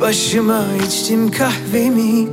[0.00, 2.28] Başıma içtim kahvemi.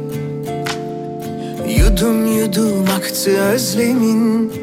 [1.77, 4.53] Yudum yudum aktı özlemin.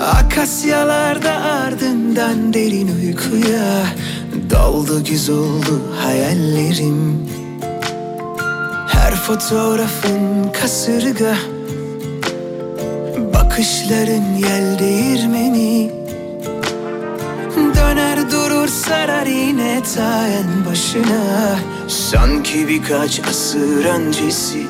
[0.00, 3.86] Akasyalarda ardından derin uykuya
[4.50, 7.28] Daldı güz oldu hayallerim.
[8.88, 11.36] Her fotoğrafın kasırga
[13.34, 15.90] Bakışların yel değirmeni
[18.66, 21.58] Durur sarar yine ta en başına.
[21.88, 24.66] Sanki birkaç asır öncesi.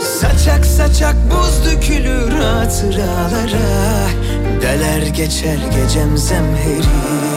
[0.00, 4.08] Saçak saçak buz dökülür hatıralara.
[4.62, 7.33] Deler geçer gecem zemheri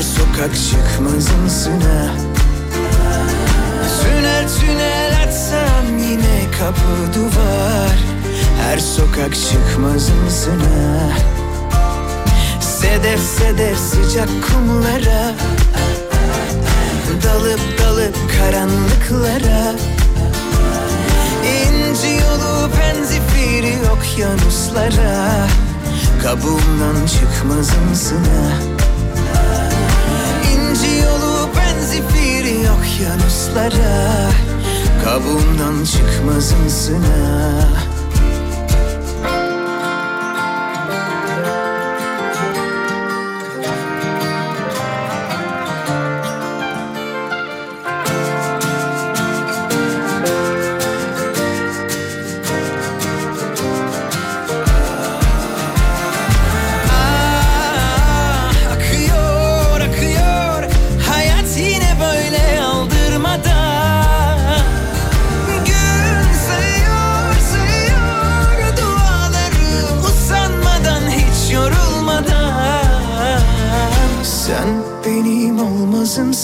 [0.00, 2.14] Her sokak çıkmazımsın ha
[4.02, 7.98] Tünel tünel açsam yine kapı duvar.
[8.62, 11.16] Her sokak çıkmazımsın ha
[12.60, 15.34] Sedef sedef sıcak kumlara.
[17.24, 19.74] Dalıp dalıp karanlıklara.
[21.44, 25.46] İnci yolu penzifiri okyanuslara.
[26.22, 28.24] Kabuğumdan çıkmazımsın
[32.50, 34.30] penzifiri okyanuslara
[35.04, 37.89] Kabuğumdan çıkmazımsın ha Ah,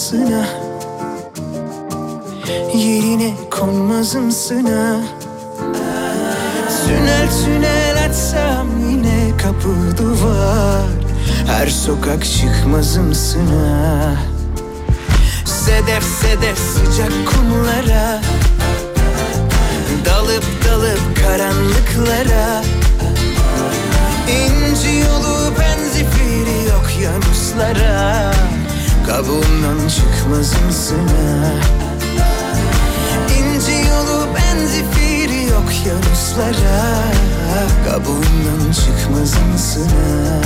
[0.07, 0.45] olmazımsın ha
[2.73, 4.95] Yerine konmazımsın ha
[6.85, 10.85] Tünel tünel açsam yine kapı duvar.
[11.47, 14.15] Her sokak çıkmazımsın ha
[15.45, 18.21] Sedef sedef sıcak kumlara.
[20.05, 22.63] Dalıp dalıp karanlıklara.
[24.29, 28.33] İnci yolu benzifiri okyanuslara
[29.07, 31.51] Kabuğumdan çıkmazımsın ha
[33.39, 37.03] İnci yolu benzifiri okyanuslara
[37.85, 40.41] Kabuğundan çıkmazımsın ha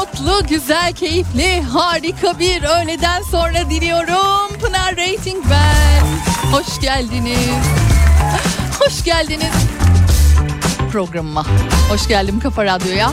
[0.00, 4.58] mutlu, güzel, keyifli, harika bir öğleden sonra diliyorum.
[4.60, 6.04] Pınar Rating ben.
[6.52, 7.48] Hoş geldiniz.
[8.80, 9.52] Hoş geldiniz
[10.92, 11.46] programıma.
[11.90, 13.12] Hoş geldim Kafa Radyo'ya.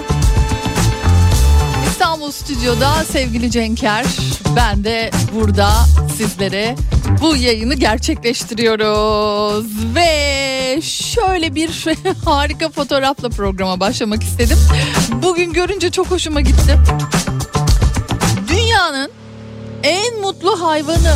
[1.89, 4.06] İstanbul Stüdyo'da sevgili Cenker.
[4.56, 5.69] Ben de burada
[6.18, 6.75] sizlere
[7.22, 9.95] bu yayını gerçekleştiriyoruz.
[9.95, 11.86] Ve şöyle bir
[12.25, 14.57] harika fotoğrafla programa başlamak istedim.
[15.27, 16.79] Bugün görünce çok hoşuma gitti.
[18.50, 19.12] Dünyanın
[19.83, 21.15] en mutlu hayvanı.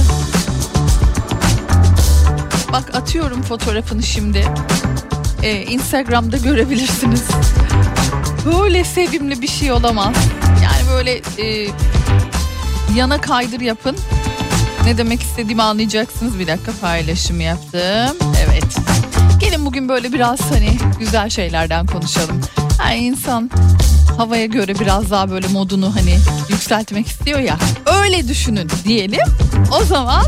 [2.72, 4.48] Bak atıyorum fotoğrafını şimdi.
[5.44, 7.24] Ee, Instagram'da görebilirsiniz.
[8.46, 10.16] Böyle sevimli bir şey olamaz.
[10.64, 11.68] Yani böyle e,
[12.96, 13.98] yana kaydır yapın.
[14.86, 16.40] Ne demek istediğimi anlayacaksınız.
[16.40, 18.18] Bir dakika paylaşım yaptım.
[18.46, 18.78] Evet.
[19.40, 22.42] Gelin bugün böyle biraz hani güzel şeylerden konuşalım.
[22.82, 23.50] Her insan
[24.22, 26.18] havaya göre biraz daha böyle modunu hani
[26.50, 27.58] yükseltmek istiyor ya.
[27.86, 29.22] Öyle düşünün diyelim.
[29.80, 30.26] O zaman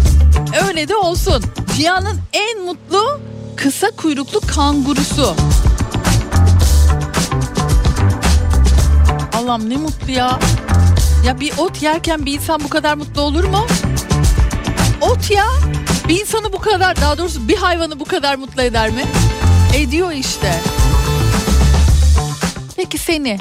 [0.68, 1.44] öyle de olsun.
[1.78, 3.22] Dünyanın en mutlu
[3.56, 5.36] kısa kuyruklu kangurusu.
[9.34, 10.40] Allah'ım ne mutlu ya.
[11.26, 13.66] Ya bir ot yerken bir insan bu kadar mutlu olur mu?
[15.02, 15.46] Ot ya.
[16.08, 19.04] Bir insanı bu kadar daha doğrusu bir hayvanı bu kadar mutlu eder mi?
[19.76, 20.62] Ediyor işte.
[22.76, 23.40] Peki seni?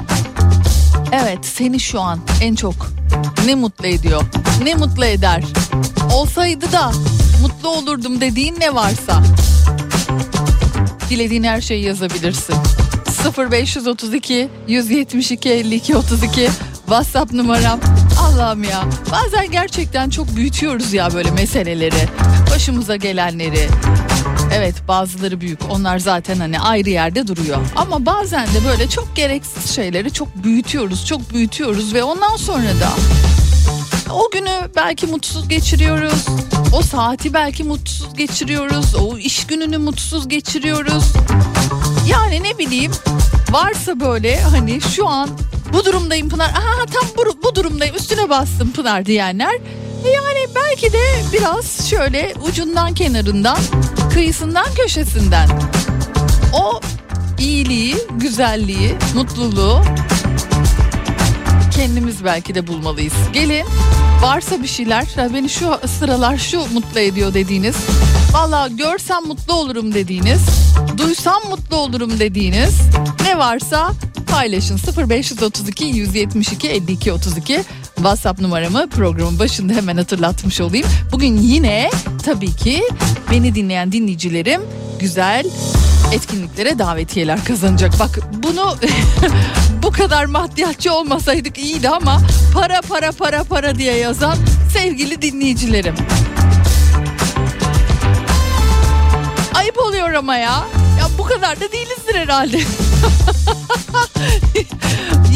[1.12, 2.74] Evet seni şu an en çok
[3.46, 4.22] ne mutlu ediyor?
[4.64, 5.42] Ne mutlu eder?
[6.14, 6.92] Olsaydı da
[7.42, 9.22] mutlu olurdum dediğin ne varsa.
[11.10, 12.54] Dilediğin her şeyi yazabilirsin.
[13.38, 16.48] 0532 172 52 32
[16.86, 17.80] WhatsApp numaram.
[18.20, 18.84] Allah'ım ya.
[19.12, 22.08] Bazen gerçekten çok büyütüyoruz ya böyle meseleleri.
[22.50, 23.68] Başımıza gelenleri.
[24.54, 25.58] Evet bazıları büyük.
[25.70, 27.58] Onlar zaten hani ayrı yerde duruyor.
[27.76, 31.06] Ama bazen de böyle çok gereksiz şeyleri çok büyütüyoruz.
[31.06, 32.88] Çok büyütüyoruz ve ondan sonra da
[34.12, 36.26] o günü belki mutsuz geçiriyoruz.
[36.72, 38.94] O saati belki mutsuz geçiriyoruz.
[38.94, 41.04] O iş gününü mutsuz geçiriyoruz.
[42.08, 42.92] Yani ne bileyim
[43.50, 45.28] varsa böyle hani şu an
[45.72, 46.50] bu durumdayım Pınar.
[46.50, 49.58] Aha tam bu, bu durumdayım üstüne bastım Pınar diyenler.
[50.04, 51.02] Yani belki de
[51.32, 53.58] biraz şöyle ucundan kenarından
[54.14, 55.48] kıyısından köşesinden.
[56.52, 56.80] O
[57.38, 59.82] iyiliği, güzelliği, mutluluğu
[61.74, 63.14] kendimiz belki de bulmalıyız.
[63.32, 63.66] Gelin
[64.22, 65.04] varsa bir şeyler
[65.34, 67.76] beni şu sıralar şu mutlu ediyor dediğiniz
[68.32, 70.40] valla görsem mutlu olurum dediğiniz
[70.98, 72.74] duysam mutlu olurum dediğiniz
[73.24, 73.92] ne varsa
[74.30, 74.80] paylaşın.
[75.08, 77.64] 0532 172 52 32
[77.96, 80.86] WhatsApp numaramı programın başında hemen hatırlatmış olayım.
[81.12, 81.90] Bugün yine
[82.24, 82.82] tabii ki
[83.30, 84.60] beni dinleyen dinleyicilerim
[85.00, 85.44] güzel
[86.12, 87.92] etkinliklere davetiyeler kazanacak.
[88.00, 88.76] Bak bunu
[89.82, 92.20] bu kadar maddiyatçı olmasaydık iyiydi ama
[92.54, 94.36] para para para para diye yazan
[94.72, 95.94] sevgili dinleyicilerim.
[99.54, 100.64] Ayıp oluyor ama ya.
[101.18, 102.56] Bu kadar da değilizdir herhalde.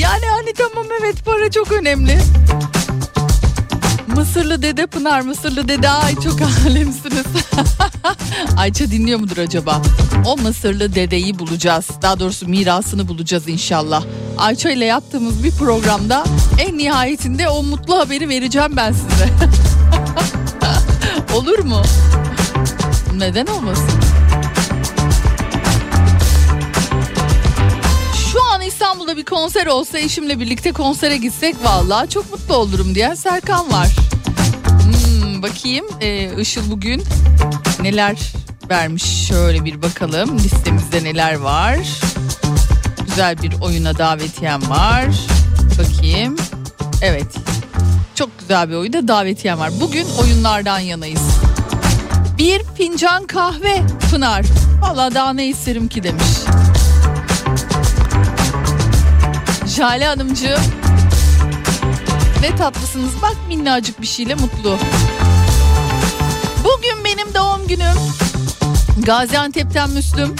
[0.00, 2.18] yani hani tamam evet para çok önemli.
[4.16, 7.24] Mısırlı dede Pınar, Mısırlı dede ay çok alemsiniz.
[8.56, 9.82] Ayça dinliyor mudur acaba?
[10.26, 11.86] O Mısırlı dedeyi bulacağız.
[12.02, 14.04] Daha doğrusu mirasını bulacağız inşallah.
[14.38, 16.24] Ayça ile yaptığımız bir programda
[16.58, 19.28] en nihayetinde o mutlu haberi vereceğim ben size.
[21.34, 21.82] Olur mu?
[23.16, 23.90] Neden olmasın?
[28.76, 33.88] İstanbul'da bir konser olsa eşimle birlikte konsere gitsek vallahi çok mutlu olurum diyen Serkan var.
[34.66, 37.02] Hmm, bakayım ee, Işıl bugün
[37.80, 38.32] neler
[38.70, 41.78] vermiş şöyle bir bakalım listemizde neler var.
[43.06, 45.06] Güzel bir oyuna davetiyem var.
[45.78, 46.36] Bakayım.
[47.02, 47.34] Evet.
[48.14, 49.70] Çok güzel bir oyunda davetiyem var.
[49.80, 51.22] Bugün oyunlardan yanayız.
[52.38, 54.44] Bir fincan kahve Pınar.
[54.80, 56.65] Valla daha ne isterim ki demiş.
[59.76, 60.60] Jale Hanımcığım.
[62.42, 63.10] Ne tatlısınız.
[63.22, 64.78] Bak minnacık bir şeyle mutlu.
[66.64, 67.96] Bugün benim doğum günüm.
[68.98, 70.36] Gaziantep'ten Müslüm.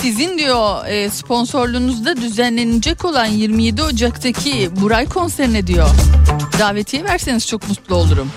[0.00, 5.90] Sizin diyor e, sponsorluğunuzda düzenlenecek olan 27 Ocak'taki Buray konserine diyor.
[6.58, 8.30] Davetiye verseniz çok mutlu olurum.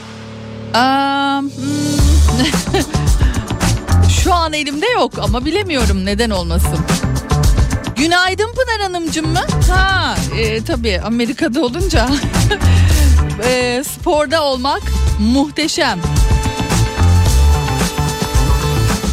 [0.74, 1.50] Aa, hmm.
[4.22, 6.80] Şu an elimde yok ama bilemiyorum neden olmasın.
[7.96, 9.42] Günaydın Pınar Hanımcığım mı?
[9.70, 12.10] Ha e, tabii Amerika'da olunca
[13.44, 14.82] e, sporda olmak
[15.20, 16.00] muhteşem.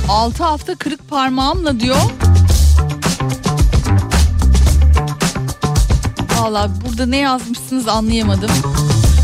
[0.08, 1.96] 6 hafta kırık parmağımla diyor.
[6.38, 8.50] Valla burada ne yazmışsınız anlayamadım.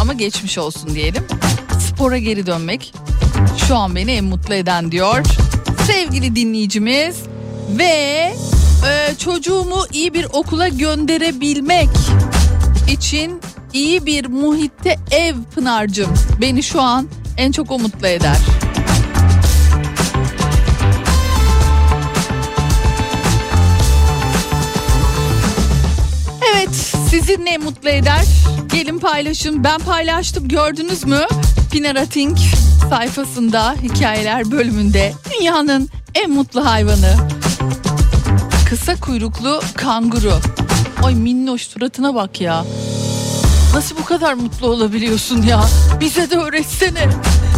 [0.01, 1.25] Ama geçmiş olsun diyelim.
[1.81, 2.95] Spora geri dönmek
[3.69, 5.25] şu an beni en mutlu eden diyor.
[5.87, 7.17] Sevgili dinleyicimiz
[7.69, 11.89] ve e, çocuğumu iyi bir okula gönderebilmek
[12.91, 13.41] için
[13.73, 18.37] iyi bir muhitte ev Pınar'cığım beni şu an en çok o eder.
[26.53, 26.75] Evet
[27.11, 28.25] sizi ne mutlu eder?
[28.77, 29.65] Gelin paylaşın.
[29.65, 31.27] Ben paylaştım gördünüz mü?
[31.73, 32.39] Pinar Atink
[32.91, 37.15] sayfasında hikayeler bölümünde dünyanın en mutlu hayvanı.
[38.69, 40.33] Kısa kuyruklu kanguru.
[41.03, 42.65] Ay minnoş suratına bak ya.
[43.75, 45.65] Nasıl bu kadar mutlu olabiliyorsun ya?
[46.01, 47.09] Bize de öğretsene.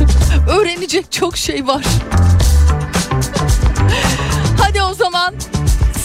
[0.50, 1.84] Öğrenecek çok şey var.
[4.60, 5.34] Hadi o zaman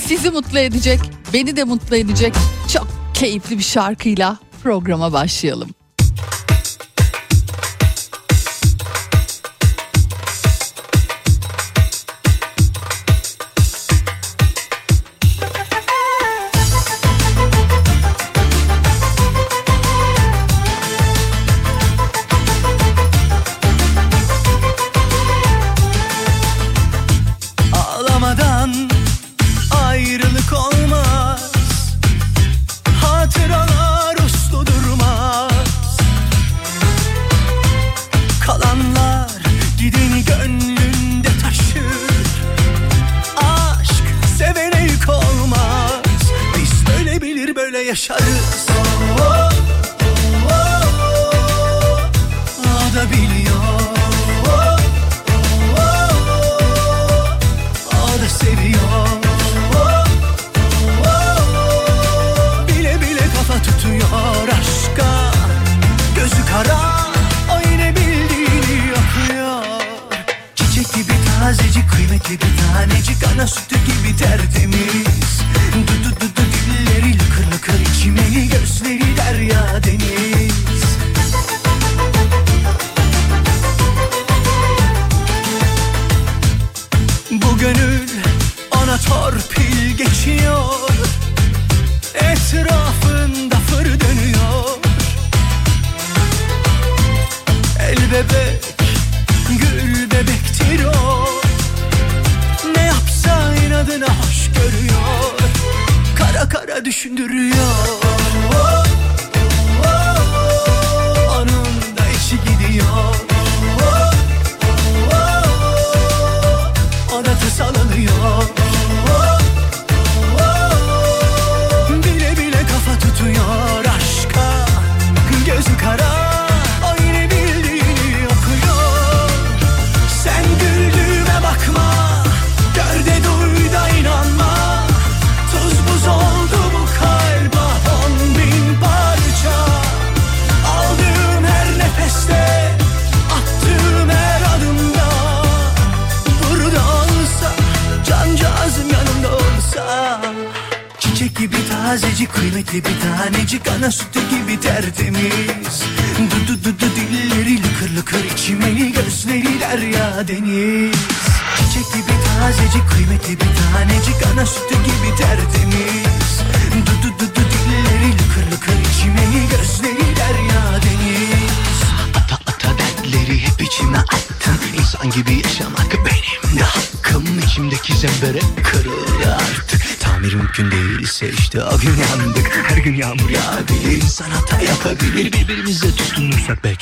[0.07, 0.99] sizi mutlu edecek,
[1.33, 2.33] beni de mutlu edecek
[2.73, 5.69] çok keyifli bir şarkıyla programa başlayalım.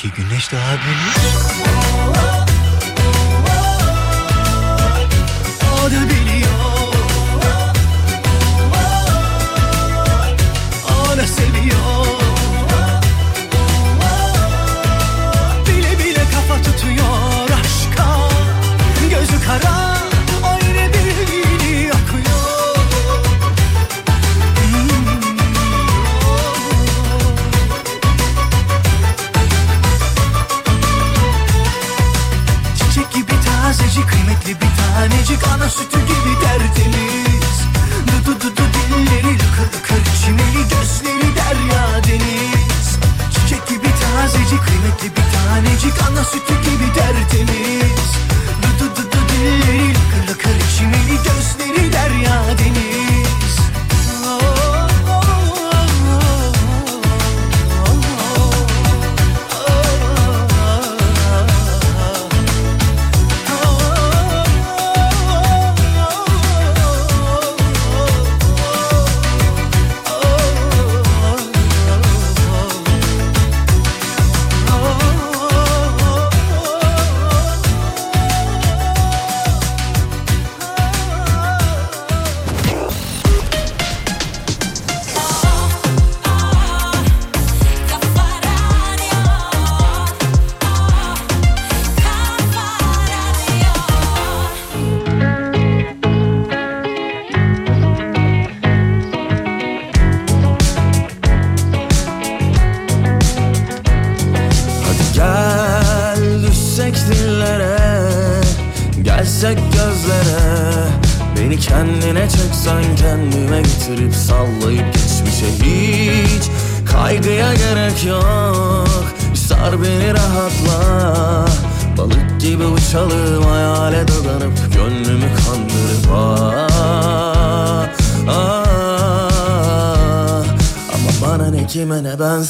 [0.02, 1.21] ki güneş daha büyük.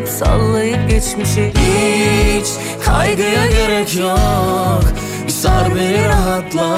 [0.00, 2.46] getirip sallayıp geçmişi Hiç
[2.84, 4.82] kaygıya gerek yok.
[5.26, 6.76] Bir sar beni rahatla.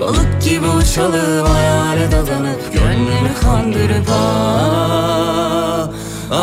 [0.00, 5.88] Balık gibi uçalım hayale dadanıp Gönlümü kandırıp ah,
[6.30, 6.38] ah.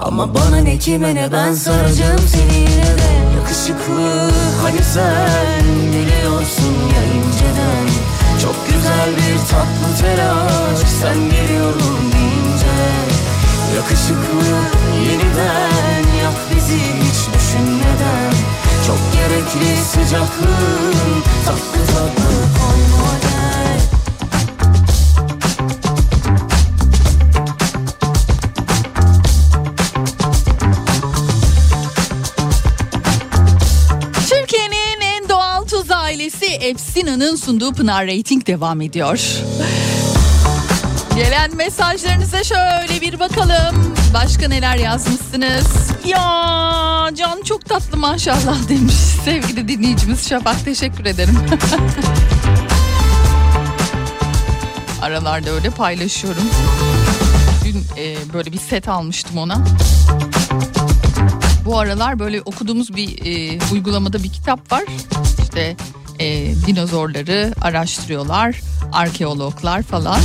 [0.00, 3.08] Ama bana ne kime ne ben saracağım seni yine de.
[3.36, 4.30] Yakışıklı
[4.62, 7.88] hani sen geliyorsun ya inceden.
[8.42, 13.07] Çok güzel bir tatlı telaş sen geliyorum deyince
[13.78, 14.44] Yakışıklı
[15.04, 18.32] yeniden yak bizi hiç düşünmeden
[18.86, 22.28] Çok gerekli sıcaklığın tatlı tatlı
[34.30, 39.20] Türkiye'nin en doğal tuz ailesi Efsina'nın sunduğu Pınar Rating devam ediyor.
[41.18, 43.94] Gelen mesajlarınıza şöyle bir bakalım.
[44.14, 45.66] Başka neler yazmışsınız?
[46.04, 51.38] Ya Can çok tatlı maşallah demiş sevgili dinleyicimiz Şafak teşekkür ederim.
[55.02, 56.44] Aralarda öyle paylaşıyorum.
[57.64, 59.64] Dün e, böyle bir set almıştım ona.
[61.64, 64.84] Bu aralar böyle okuduğumuz bir e, uygulamada bir kitap var.
[65.42, 65.76] İşte
[66.18, 68.60] e, dinozorları araştırıyorlar,
[68.92, 70.20] arkeologlar falan.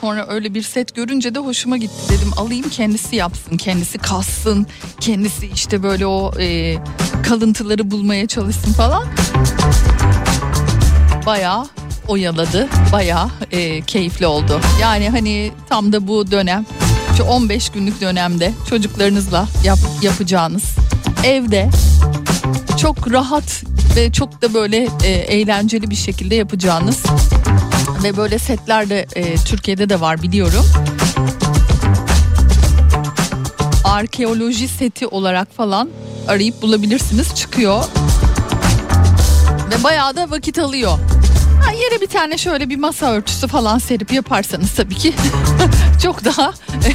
[0.00, 4.66] Sonra öyle bir set görünce de hoşuma gitti dedim alayım kendisi yapsın, kendisi kassın,
[5.00, 6.76] kendisi işte böyle o e,
[7.28, 9.04] kalıntıları bulmaya çalışsın falan.
[11.26, 11.66] Bayağı
[12.08, 14.60] oyaladı, bayağı e, keyifli oldu.
[14.80, 16.66] Yani hani tam da bu dönem
[17.16, 20.64] şu 15 günlük dönemde çocuklarınızla yap, yapacağınız
[21.24, 21.70] evde
[22.80, 23.62] çok rahat
[23.96, 27.02] ve çok da böyle e, eğlenceli bir şekilde yapacağınız
[28.02, 30.66] ve böyle setler de e, Türkiye'de de var biliyorum.
[33.84, 35.88] Arkeoloji seti olarak falan
[36.28, 37.84] arayıp bulabilirsiniz çıkıyor.
[39.70, 40.98] Ve bayağı da vakit alıyor.
[41.64, 45.14] Ha, yere bir tane şöyle bir masa örtüsü falan serip yaparsanız tabii ki
[46.02, 46.52] çok daha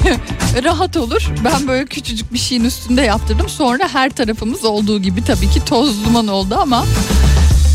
[0.63, 1.27] rahat olur.
[1.45, 3.49] Ben böyle küçücük bir şeyin üstünde yaptırdım.
[3.49, 6.85] Sonra her tarafımız olduğu gibi tabii ki toz duman oldu ama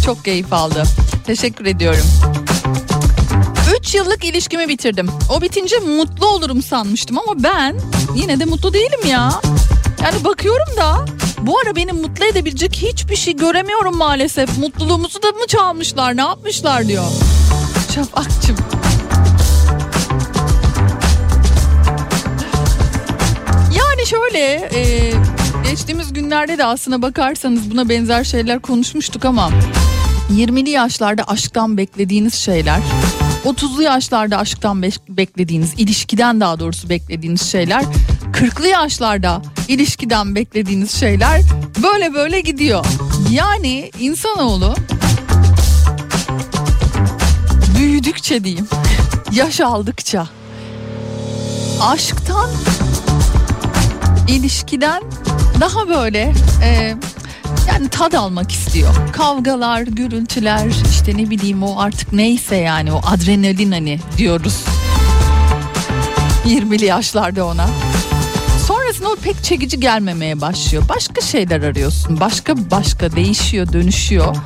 [0.04, 0.82] çok keyif aldı.
[1.26, 2.06] Teşekkür ediyorum.
[3.80, 5.08] 3 yıllık ilişkimi bitirdim.
[5.30, 7.76] O bitince mutlu olurum sanmıştım ama ben
[8.14, 9.30] yine de mutlu değilim ya.
[10.02, 11.04] Yani bakıyorum da
[11.40, 14.58] bu ara beni mutlu edebilecek hiçbir şey göremiyorum maalesef.
[14.58, 17.04] Mutluluğumuzu da mı çalmışlar ne yapmışlar diyor.
[17.94, 18.56] Şafakçım.
[23.78, 25.12] Yani şöyle e,
[25.70, 29.50] geçtiğimiz günlerde de aslına bakarsanız buna benzer şeyler konuşmuştuk ama
[30.32, 32.80] 20'li yaşlarda aşktan beklediğiniz şeyler
[33.44, 37.84] 30'lu yaşlarda aşktan be- beklediğiniz, ilişkiden daha doğrusu beklediğiniz şeyler,
[38.32, 41.40] 40'lı yaşlarda ilişkiden beklediğiniz şeyler
[41.82, 42.84] böyle böyle gidiyor.
[43.30, 44.74] Yani insanoğlu
[47.78, 48.68] büyüdükçe diyeyim,
[49.32, 50.26] yaş aldıkça
[51.82, 52.50] aşktan,
[54.28, 55.02] ilişkiden
[55.60, 56.96] daha böyle e,
[57.68, 58.94] yani tad almak istiyor.
[59.12, 64.64] Kavgalar, gürültüler, işte ne bileyim o artık neyse yani o adrenalin hani diyoruz.
[66.46, 67.66] 20'li yaşlarda ona.
[68.66, 70.84] Sonrasında o pek çekici gelmemeye başlıyor.
[70.88, 72.20] Başka şeyler arıyorsun.
[72.20, 74.36] Başka başka değişiyor, dönüşüyor.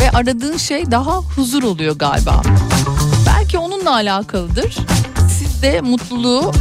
[0.00, 2.42] Ve aradığın şey daha huzur oluyor galiba.
[3.26, 4.76] Belki onunla alakalıdır.
[5.38, 6.52] Siz de mutluluğu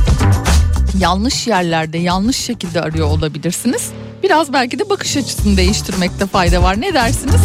[1.00, 3.92] yanlış yerlerde, yanlış şekilde arıyor olabilirsiniz.
[4.26, 6.82] Biraz belki de bakış açısını değiştirmekte fayda var.
[6.82, 7.42] Ne dersiniz?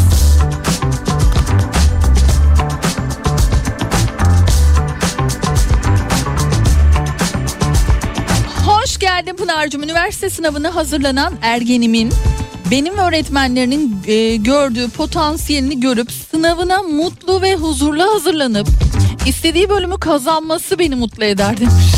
[8.67, 9.83] Hoş geldin Pınar'cığım.
[9.83, 12.13] Üniversite sınavına hazırlanan ergenimin
[12.71, 18.69] benim öğretmenlerinin e, gördüğü potansiyelini görüp sınavına mutlu ve huzurlu hazırlanıp
[19.27, 21.95] istediği bölümü kazanması beni mutlu eder demiş.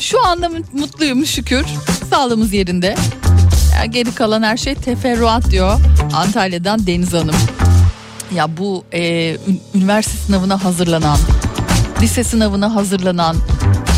[0.00, 1.64] Şu anda mutluyum şükür.
[2.10, 2.94] Sağlığımız yerinde.
[3.90, 5.80] Geri kalan her şey teferruat diyor.
[6.14, 7.34] Antalya'dan Deniz Hanım.
[8.34, 9.36] Ya bu e,
[9.74, 11.18] üniversite sınavına hazırlanan,
[12.02, 13.36] lise sınavına hazırlanan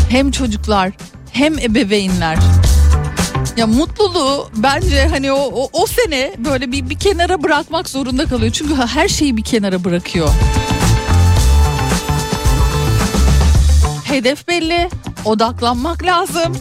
[0.09, 0.91] hem çocuklar
[1.31, 2.37] hem ebeveynler
[3.57, 8.51] ya mutluluğu bence hani o, o, o sene böyle bir, bir kenara bırakmak zorunda kalıyor.
[8.51, 10.29] Çünkü her şeyi bir kenara bırakıyor.
[14.03, 14.89] Hedef belli,
[15.25, 16.57] odaklanmak lazım.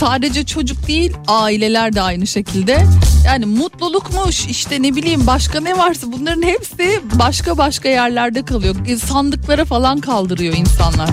[0.00, 2.86] Sadece çocuk değil, aileler de aynı şekilde.
[3.26, 8.74] Yani mutlulukmuş, işte ne bileyim başka ne varsa bunların hepsi başka başka yerlerde kalıyor.
[9.06, 11.10] Sandıklara falan kaldırıyor insanlar.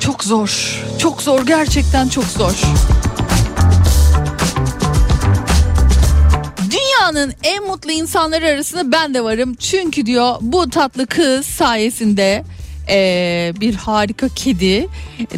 [0.00, 0.82] Çok zor.
[0.98, 2.52] Çok zor gerçekten çok zor.
[6.70, 9.54] Dünyanın en mutlu insanları arasında ben de varım.
[9.54, 12.44] Çünkü diyor bu tatlı kız sayesinde
[12.88, 14.88] ee, bir harika kedi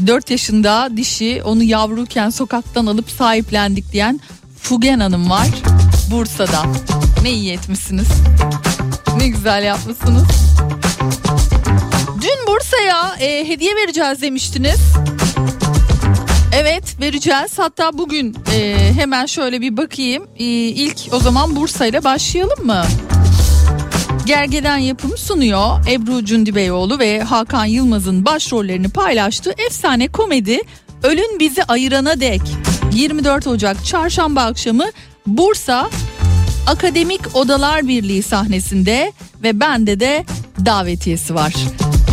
[0.06, 4.20] 4 yaşında dişi onu yavruken sokaktan alıp sahiplendik diyen
[4.62, 5.48] Fugen Hanım var
[6.10, 6.62] Bursa'da.
[7.22, 8.08] Ne iyi etmişsiniz.
[9.16, 10.24] Ne güzel yapmışsınız.
[12.22, 14.80] Dün Bursa'ya e, hediye vereceğiz demiştiniz.
[16.52, 17.58] Evet vereceğiz.
[17.58, 20.26] Hatta bugün e, hemen şöyle bir bakayım.
[20.38, 22.84] E, ilk o zaman Bursa ile başlayalım mı?
[24.26, 25.86] Gergeden yapım sunuyor.
[25.90, 30.60] Ebru Cündibeyoğlu ve Hakan Yılmaz'ın başrollerini paylaştığı efsane komedi
[31.02, 32.42] Ölün Bizi Ayırana Dek
[32.92, 34.84] 24 Ocak çarşamba akşamı
[35.26, 35.90] Bursa
[36.66, 40.24] Akademik Odalar Birliği sahnesinde ve bende de
[40.66, 41.54] davetiyesi var.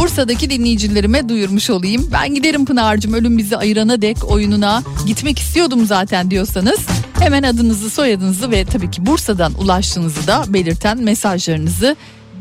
[0.02, 2.10] Bursa'daki dinleyicilerime duyurmuş olayım.
[2.14, 6.80] Ben giderim Pınar'cığım ölüm bizi ayırana dek oyununa gitmek istiyordum zaten diyorsanız
[7.20, 11.96] hemen adınızı soyadınızı ve tabii ki Bursa'dan ulaştığınızı da belirten mesajlarınızı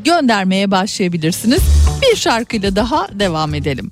[0.05, 1.63] göndermeye başlayabilirsiniz.
[2.03, 3.91] Bir şarkıyla daha devam edelim.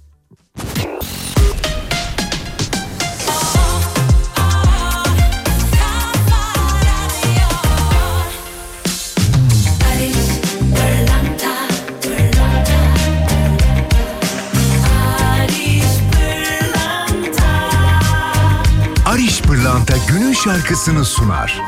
[19.79, 21.61] Pırlanta günün şarkısını sunar.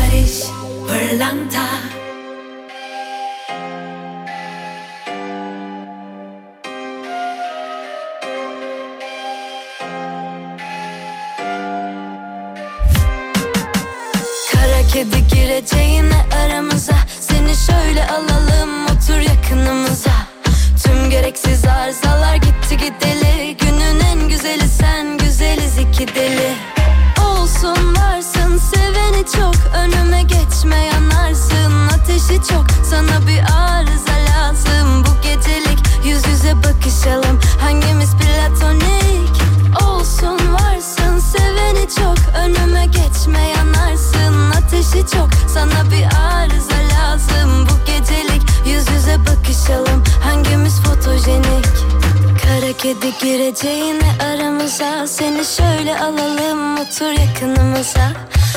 [0.00, 0.42] Ariş
[0.88, 1.66] Pırlanta.
[14.52, 16.96] Kara kedi gireceğine aramıza.
[17.20, 20.10] Seni şöyle alalım otur yakınımıza.
[20.84, 23.56] Tüm gereksiz arızalar gitti gideli.
[23.56, 24.95] Günün en güzeli sen
[30.66, 31.88] Geçme yanarsın.
[31.94, 35.04] Ateşi çok sana bir arıza lazım.
[35.04, 37.40] Bu gecelik yüz yüze bakışalım.
[37.60, 39.30] Hangimiz platonik?
[39.82, 41.18] Olsun varsın.
[41.18, 44.50] Seveni çok Önüme geçme yanarsın.
[44.50, 47.66] Ateşi çok sana bir arıza lazım.
[47.66, 50.04] Bu gecelik yüz yüze bakışalım.
[50.24, 51.66] Hangimiz fotojenik?
[52.42, 55.06] Kara kedi gireceğine aramıza.
[55.06, 58.12] Seni şöyle alalım otur yakınımıza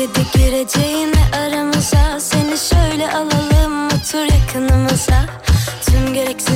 [0.00, 3.86] edip gireceğini aramıza Seni şöyle alalım.
[3.86, 5.26] Otur yakınımıza.
[5.86, 6.49] Tüm gereksiz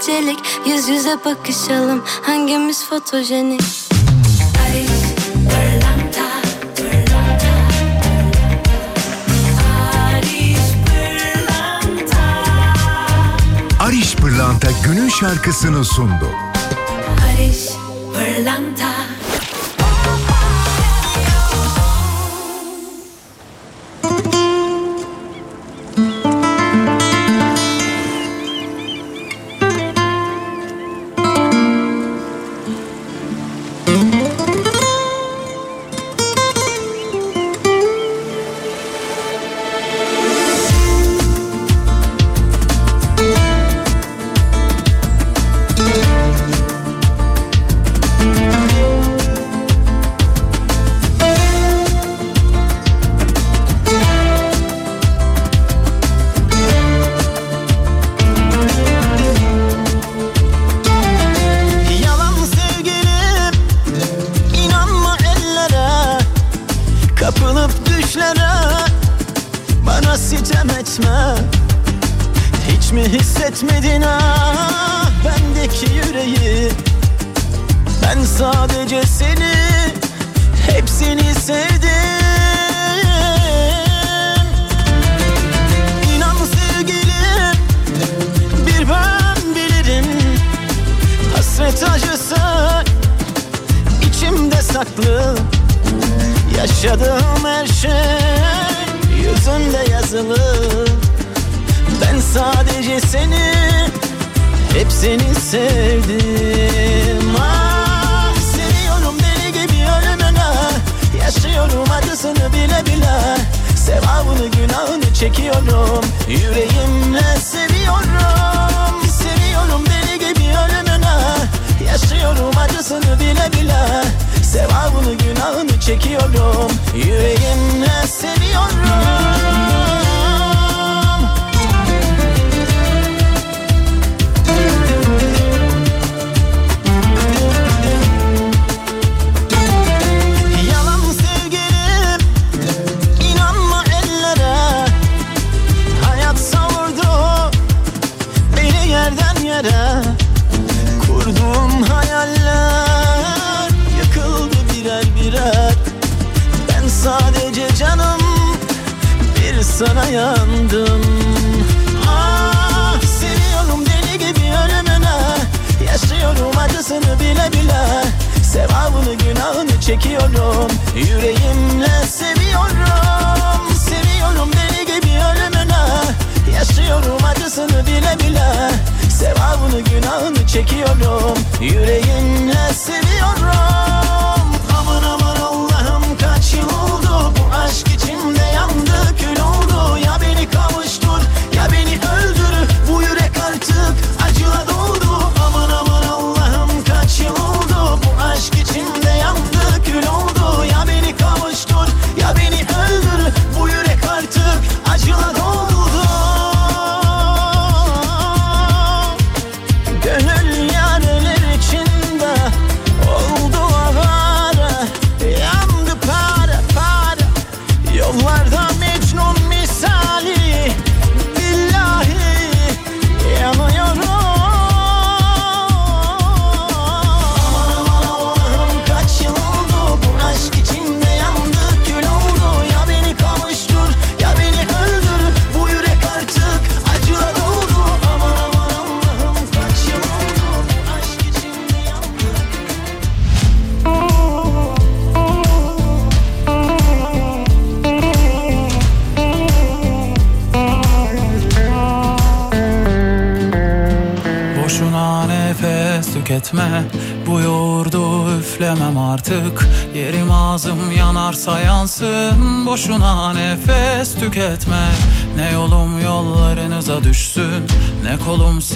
[0.00, 2.02] gecelik Yüz yüze bakışalım.
[2.22, 3.62] Hangimiz fotojenik?
[13.78, 16.49] Paris, Pırlanta günün şarkısını sundu.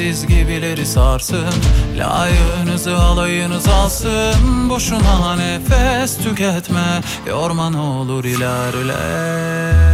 [0.05, 1.55] Siz gibileri sarsın.
[1.97, 4.71] Layığınızı alayınız alsın.
[4.71, 7.01] Boşuna nefes tüketme.
[7.27, 9.94] Yorma ne olur ilerle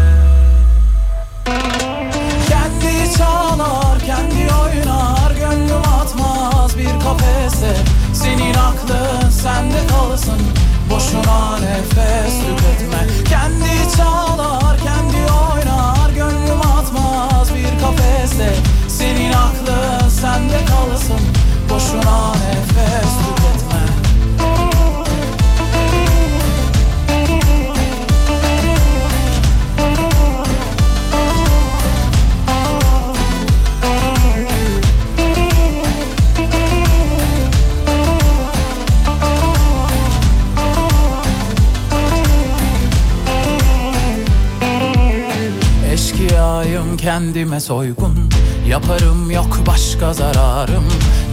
[47.70, 48.30] soygun.
[48.66, 50.84] Yaparım yok başka zararım.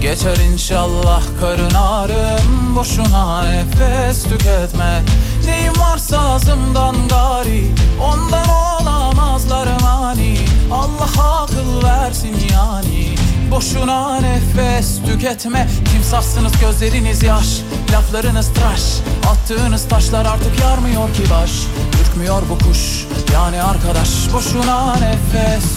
[0.01, 2.75] Geçer inşallah karın ağrım.
[2.75, 5.01] Boşuna nefes tüketme.
[5.45, 7.71] Neyim varsa ağzımdan gari.
[8.01, 10.37] Ondan olamazlar mani.
[10.71, 13.15] Allah akıl versin yani.
[13.51, 15.67] Boşuna nefes tüketme.
[15.91, 17.61] Timsahsınız gözleriniz yaş.
[17.91, 18.81] Laflarınız tıraş.
[19.31, 21.51] Attığınız taşlar artık yarmıyor ki baş.
[22.01, 23.05] Ürkmüyor bu kuş.
[23.33, 25.76] Yani arkadaş Boşuna nefes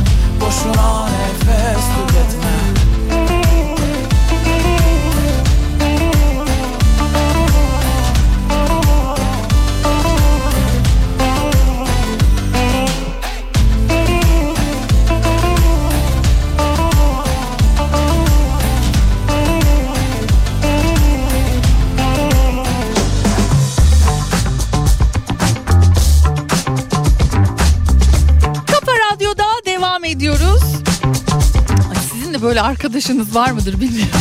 [32.61, 34.19] arkadaşınız var mıdır bilmiyorum.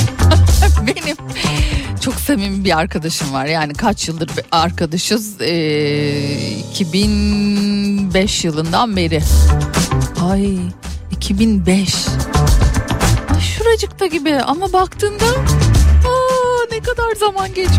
[0.87, 1.17] Benim
[2.01, 3.47] çok samimi bir arkadaşım var.
[3.47, 5.41] Yani kaç yıldır bir arkadaşız?
[5.41, 9.23] Ee, 2005 yılından beri.
[10.31, 10.57] Ay
[11.11, 11.95] 2005.
[13.35, 17.79] Ay, şuracıkta gibi ama baktığında aa, ne kadar zaman geçmiş.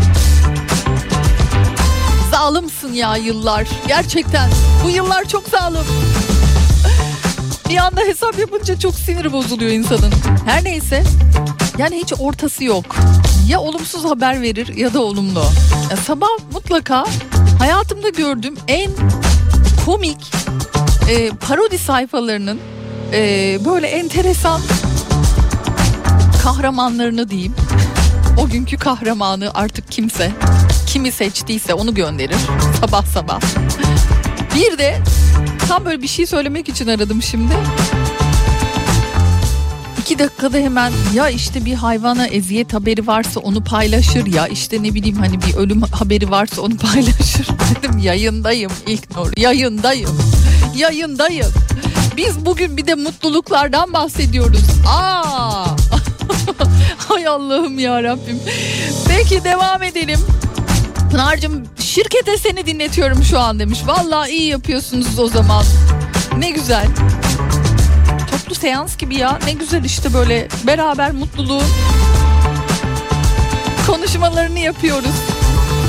[2.30, 3.68] Zalimsin ya yıllar.
[3.88, 4.50] Gerçekten
[4.84, 5.84] bu yıllar çok zalim.
[7.72, 10.12] Bir anda hesap yapınca çok sinir bozuluyor insanın.
[10.46, 11.04] Her neyse.
[11.78, 12.96] Yani hiç ortası yok.
[13.48, 15.44] Ya olumsuz haber verir ya da olumlu.
[15.90, 17.04] Ya sabah mutlaka
[17.58, 18.90] hayatımda gördüğüm en
[19.86, 20.34] komik
[21.08, 22.60] e, parodi sayfalarının
[23.12, 24.60] e, böyle enteresan
[26.42, 27.54] kahramanlarını diyeyim.
[28.38, 30.32] O günkü kahramanı artık kimse
[30.86, 32.36] kimi seçtiyse onu gönderir
[32.80, 33.40] sabah sabah.
[34.54, 34.98] Bir de
[35.72, 37.52] tam böyle bir şey söylemek için aradım şimdi.
[40.00, 44.94] İki dakikada hemen ya işte bir hayvana eziyet haberi varsa onu paylaşır ya işte ne
[44.94, 47.46] bileyim hani bir ölüm haberi varsa onu paylaşır.
[47.70, 50.18] Dedim yayındayım İlknur yayındayım
[50.76, 51.52] yayındayım.
[52.16, 54.64] Biz bugün bir de mutluluklardan bahsediyoruz.
[54.88, 55.66] Aa!
[57.08, 58.40] Hay Allah'ım ya Rabbim.
[59.08, 60.18] Peki devam edelim.
[61.12, 63.78] Pınar'cığım şirkete seni dinletiyorum şu an demiş.
[63.86, 65.64] Vallahi iyi yapıyorsunuz o zaman.
[66.38, 66.86] Ne güzel.
[68.30, 69.38] Toplu seans gibi ya.
[69.46, 71.64] Ne güzel işte böyle beraber mutluluğun
[73.86, 75.14] konuşmalarını yapıyoruz.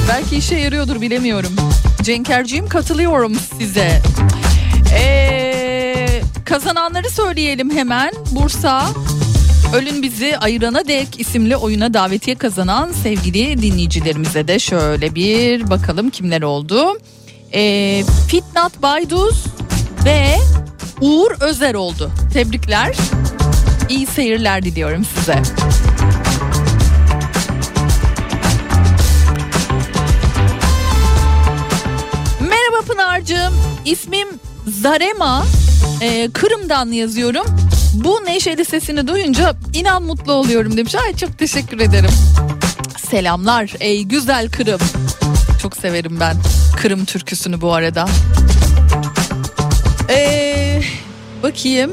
[0.10, 1.56] Belki işe yarıyordur bilemiyorum.
[2.02, 4.02] Cenkerciğim katılıyorum size.
[4.94, 8.14] Ee, kazananları söyleyelim hemen.
[8.32, 8.86] Bursa
[9.74, 16.42] Ölün Bizi Ayırana Dek isimli oyuna davetiye kazanan sevgili dinleyicilerimize de şöyle bir bakalım kimler
[16.42, 16.98] oldu.
[17.54, 19.44] Ee, Fitnat Bayduz
[20.06, 20.36] ve
[21.02, 22.12] Uğur Özer oldu.
[22.34, 22.96] Tebrikler.
[23.90, 25.42] İyi seyirler diliyorum size.
[32.42, 33.54] Merhaba Pınar'cığım.
[33.86, 34.28] İsmim
[34.82, 35.46] Zarema.
[36.02, 37.46] Ee, Kırım'dan yazıyorum.
[37.94, 40.96] Bu neşeli sesini duyunca inan mutlu oluyorum demiş.
[40.96, 42.10] Ay çok teşekkür ederim.
[43.10, 44.80] Selamlar ey güzel Kırım.
[45.62, 46.38] Çok severim ben
[46.82, 48.08] Kırım türküsünü bu arada.
[50.10, 50.82] Ee,
[51.44, 51.92] bakayım.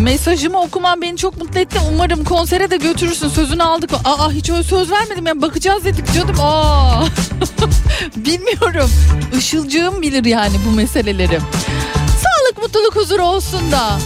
[0.00, 1.78] Mesajımı okuman beni çok mutlu etti.
[1.92, 3.28] Umarım konsere de götürürsün.
[3.28, 3.90] Sözünü aldık.
[4.04, 5.42] Aa hiç öyle söz vermedim ya.
[5.42, 6.36] Bakacağız dedik canım.
[6.40, 7.04] Aa.
[8.16, 8.90] Bilmiyorum.
[9.38, 11.38] Işılcığım bilir yani bu meseleleri.
[12.84, 13.98] Mutluluk, huzur olsun da.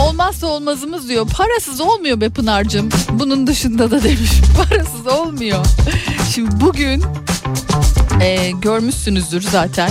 [0.00, 1.26] Olmazsa olmazımız diyor.
[1.28, 2.88] Parasız olmuyor be Pınar'cığım.
[3.10, 4.30] Bunun dışında da demiş.
[4.56, 5.66] Parasız olmuyor.
[6.34, 7.02] Şimdi bugün
[8.20, 9.90] e, görmüşsünüzdür zaten.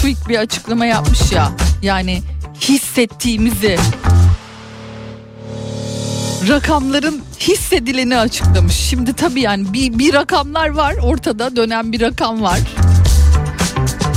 [0.00, 1.52] TÜİK bir açıklama yapmış ya.
[1.82, 2.22] Yani
[2.60, 3.78] hissettiğimizi
[6.48, 8.74] rakamların hissedileni açıklamış.
[8.74, 12.58] Şimdi tabii yani bir, bir rakamlar var ortada dönen bir rakam var.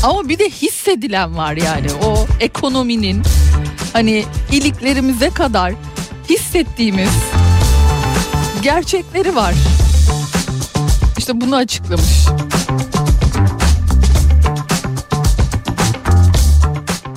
[0.04, 3.22] Ama bir de hissedilen var yani o ekonominin
[3.94, 5.74] hani iliklerimize kadar
[6.30, 7.10] hissettiğimiz
[8.62, 9.54] gerçekleri var.
[11.18, 12.28] İşte bunu açıklamış.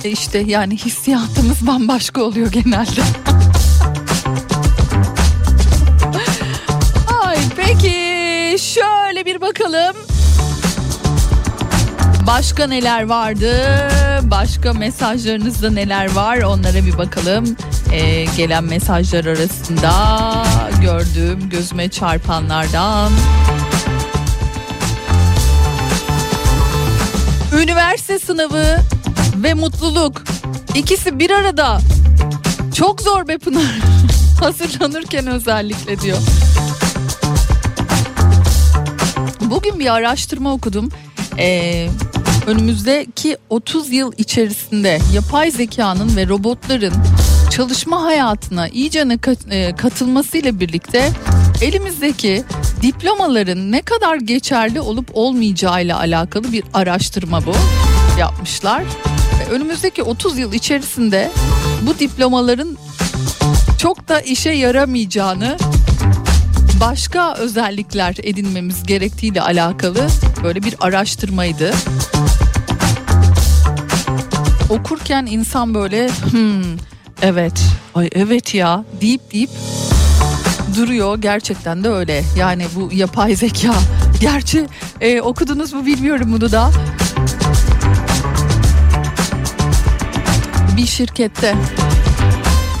[0.03, 3.01] E işte yani hissiyatımız bambaşka oluyor genelde.
[7.23, 9.95] Ay peki şöyle bir bakalım.
[12.37, 13.53] Başka neler vardı?
[14.21, 16.37] Başka mesajlarınızda neler var?
[16.37, 17.55] Onlara bir bakalım.
[17.91, 19.93] Ee, gelen mesajlar arasında
[20.81, 23.11] gördüğüm gözüme çarpanlardan.
[27.61, 28.77] Üniversite sınavı
[29.35, 30.23] ve mutluluk
[30.75, 31.79] ikisi bir arada.
[32.75, 33.79] Çok zor be Pınar.
[34.39, 36.17] Hazırlanırken özellikle diyor.
[39.41, 40.89] Bugün bir araştırma okudum.
[41.37, 41.89] Ee,
[42.51, 46.93] önümüzdeki 30 yıl içerisinde yapay zekanın ve robotların
[47.51, 49.17] çalışma hayatına iyicene
[49.49, 51.09] e, katılmasıyla birlikte
[51.61, 52.43] elimizdeki
[52.81, 57.53] diplomaların ne kadar geçerli olup olmayacağıyla alakalı bir araştırma bu
[58.19, 58.83] yapmışlar.
[59.39, 61.31] Ve önümüzdeki 30 yıl içerisinde
[61.81, 62.77] bu diplomaların
[63.77, 65.57] çok da işe yaramayacağını
[66.81, 70.07] başka özellikler edinmemiz gerektiğiyle alakalı
[70.43, 71.71] böyle bir araştırmaydı.
[74.69, 76.63] Okurken insan böyle hmm,
[77.21, 77.63] evet
[77.95, 79.49] ay evet ya deyip deyip
[80.75, 82.23] duruyor gerçekten de öyle.
[82.37, 83.73] Yani bu yapay zeka.
[84.21, 84.67] Gerçi
[85.01, 86.71] e, okudunuz mu bilmiyorum bunu da.
[90.77, 91.55] Bir şirkette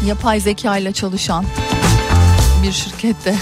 [0.07, 1.45] yapay zeka ile çalışan
[2.63, 3.35] bir şirkette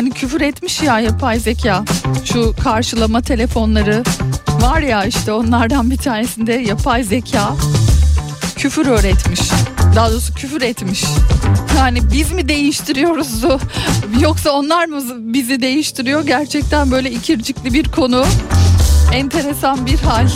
[0.00, 1.84] hani küfür etmiş ya yapay zeka.
[2.24, 4.02] Şu karşılama telefonları
[4.60, 7.56] var ya işte onlardan bir tanesinde yapay zeka
[8.56, 9.40] küfür öğretmiş.
[9.96, 11.04] Daha doğrusu küfür etmiş.
[11.76, 13.44] Yani biz mi değiştiriyoruz?
[14.20, 16.26] Yoksa onlar mı bizi değiştiriyor?
[16.26, 18.24] Gerçekten böyle ikircikli bir konu
[19.12, 20.28] enteresan bir hal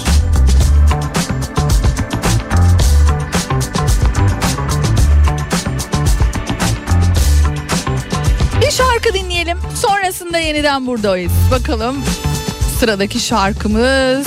[10.34, 11.32] Sonrasında yeniden buradayız.
[11.50, 12.04] Bakalım
[12.78, 14.26] sıradaki şarkımız...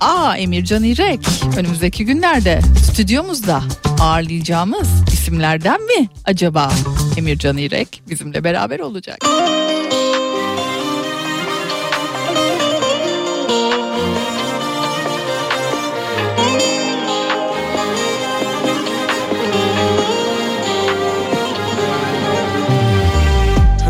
[0.00, 1.20] Aa Emircan İrek.
[1.56, 2.60] Önümüzdeki günlerde
[2.92, 3.62] stüdyomuzda
[4.00, 6.72] ağırlayacağımız isimlerden mi acaba?
[7.16, 9.18] Emircan İrek bizimle beraber olacak.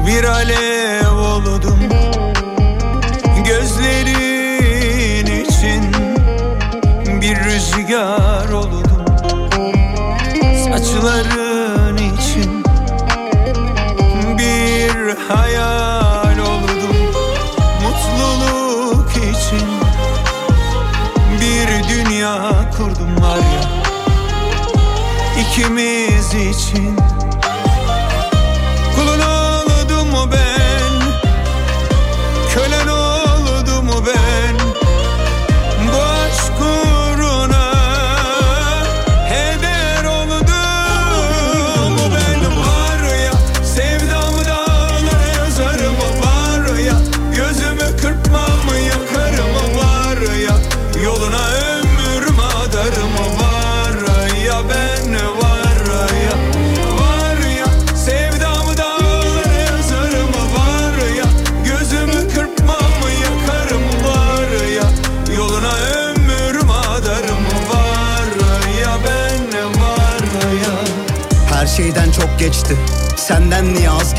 [0.07, 0.96] Bir alev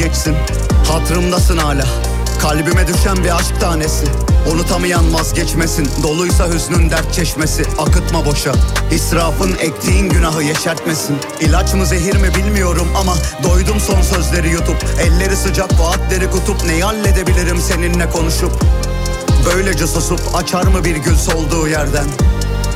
[0.08, 0.36] geçsin.
[0.88, 1.86] Hatırımdasın hala.
[2.41, 4.05] Kalbime düşen bir aşk tanesi.
[4.53, 5.89] Unutamayan vazgeçmesin.
[6.03, 7.64] Doluysa hüznün dert çeşmesi.
[7.78, 8.51] Akıtma boşa.
[8.91, 11.18] İsrafın ektiğin günahı yeşertmesin.
[11.39, 14.86] İlaç mı zehir mi bilmiyorum ama Doydum son sözleri yutup.
[15.01, 16.66] Elleri sıcak vaatleri kutup.
[16.66, 18.51] Neyi halledebilirim seninle konuşup?
[19.45, 22.05] Böylece susup açar mı bir gül solduğu yerden?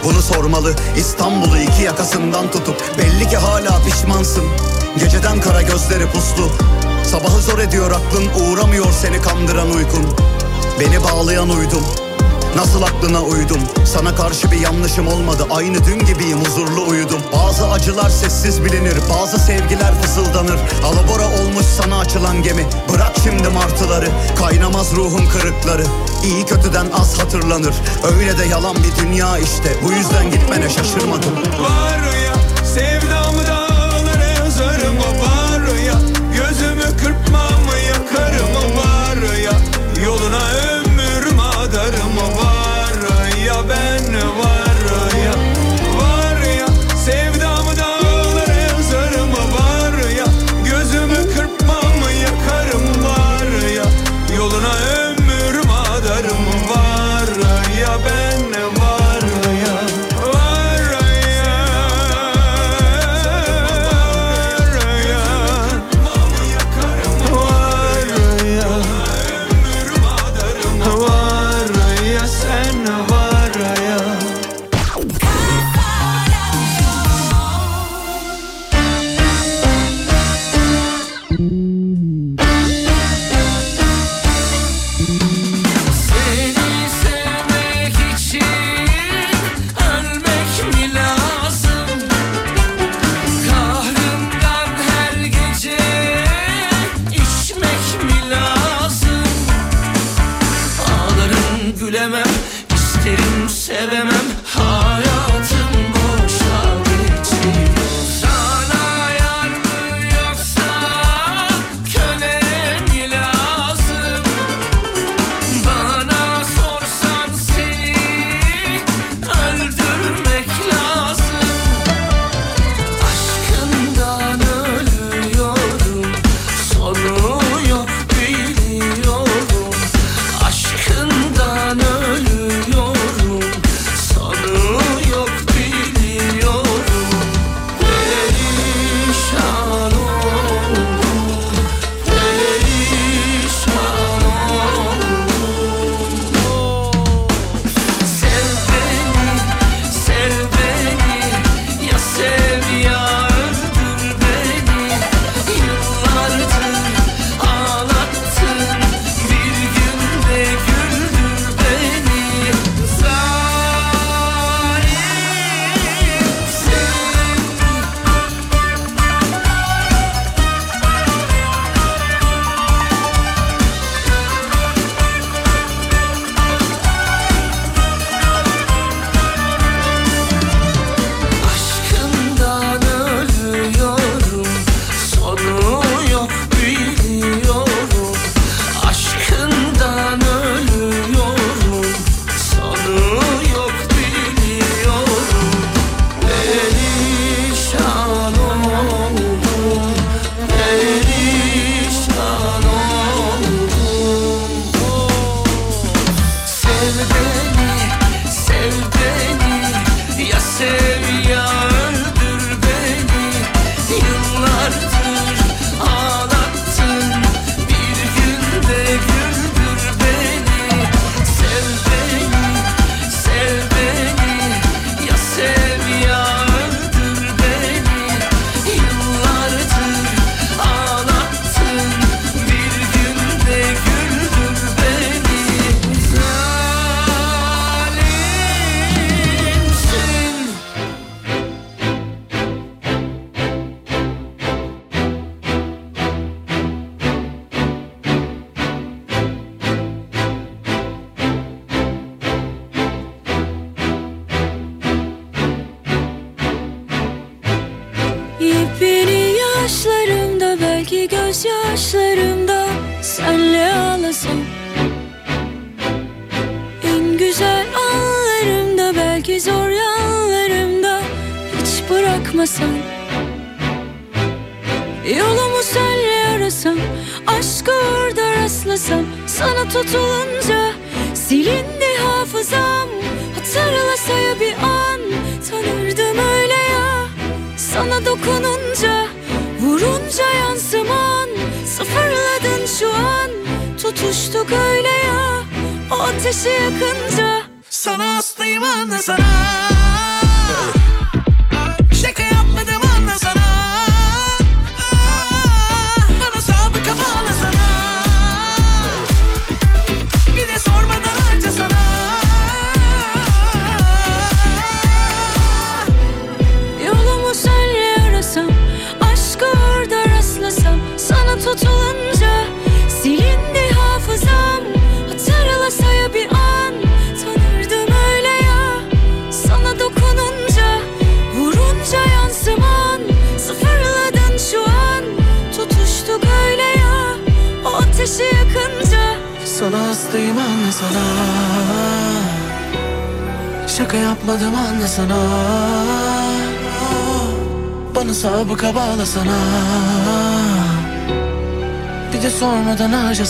[0.04, 2.98] Bunu sormalı İstanbul'u iki yakasından tutup.
[2.98, 4.44] Belli ki hala pişmansın.
[5.00, 6.52] Geceden kara gözleri puslu
[7.04, 10.06] Sabahı zor ediyor aklın uğramıyor seni kandıran uykun.
[10.80, 11.84] Beni bağlayan uydum
[12.56, 13.60] Nasıl aklına uydum?
[13.86, 17.22] Sana karşı bir yanlışım olmadı Aynı dün gibiyim huzurlu uyudum.
[17.34, 20.60] Bazı acılar sessiz bilinir Bazı sevgiler fısıldanır.
[20.86, 24.08] Alabora olmuş sana açılan gemi Bırak şimdi martıları.
[24.40, 25.86] Kaynamaz ruhun kırıkları
[26.24, 27.74] İyi kötüden az hatırlanır.
[28.18, 31.32] Öyle de yalan bir dünya işte Bu yüzden gitmene şaşırmadım.
[31.60, 32.36] Var ya
[32.66, 33.61] sevdamı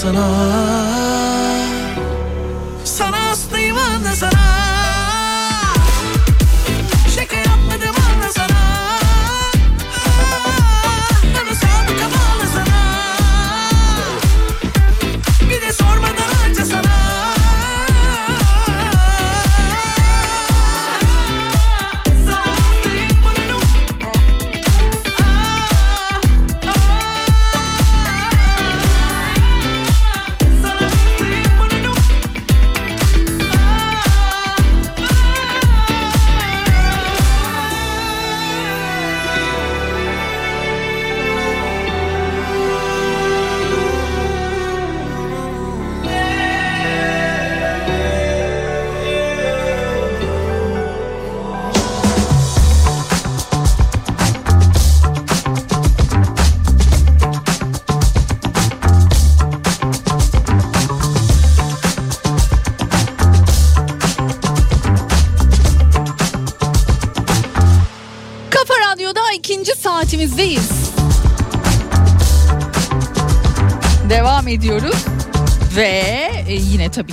[0.01, 0.60] Sana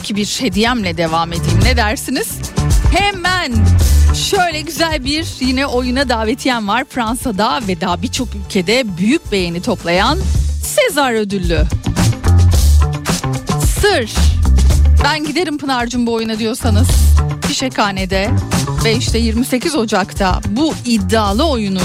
[0.08, 1.60] yine tabii ki bir hediyemle devam edeyim.
[1.64, 2.28] Ne dersiniz?
[2.96, 3.52] Hemen
[4.14, 6.84] şöyle güzel bir yine oyuna davetiyem var.
[6.88, 10.18] Fransa'da ve daha birçok ülkede büyük beğeni toplayan
[10.62, 11.64] Sezar ödüllü.
[13.80, 14.10] Sır.
[15.04, 16.88] Ben giderim Pınar'cığım bu oyuna diyorsanız.
[17.46, 18.30] Fişekhane'de
[18.84, 21.82] ve işte 28 Ocak'ta bu iddialı oyunu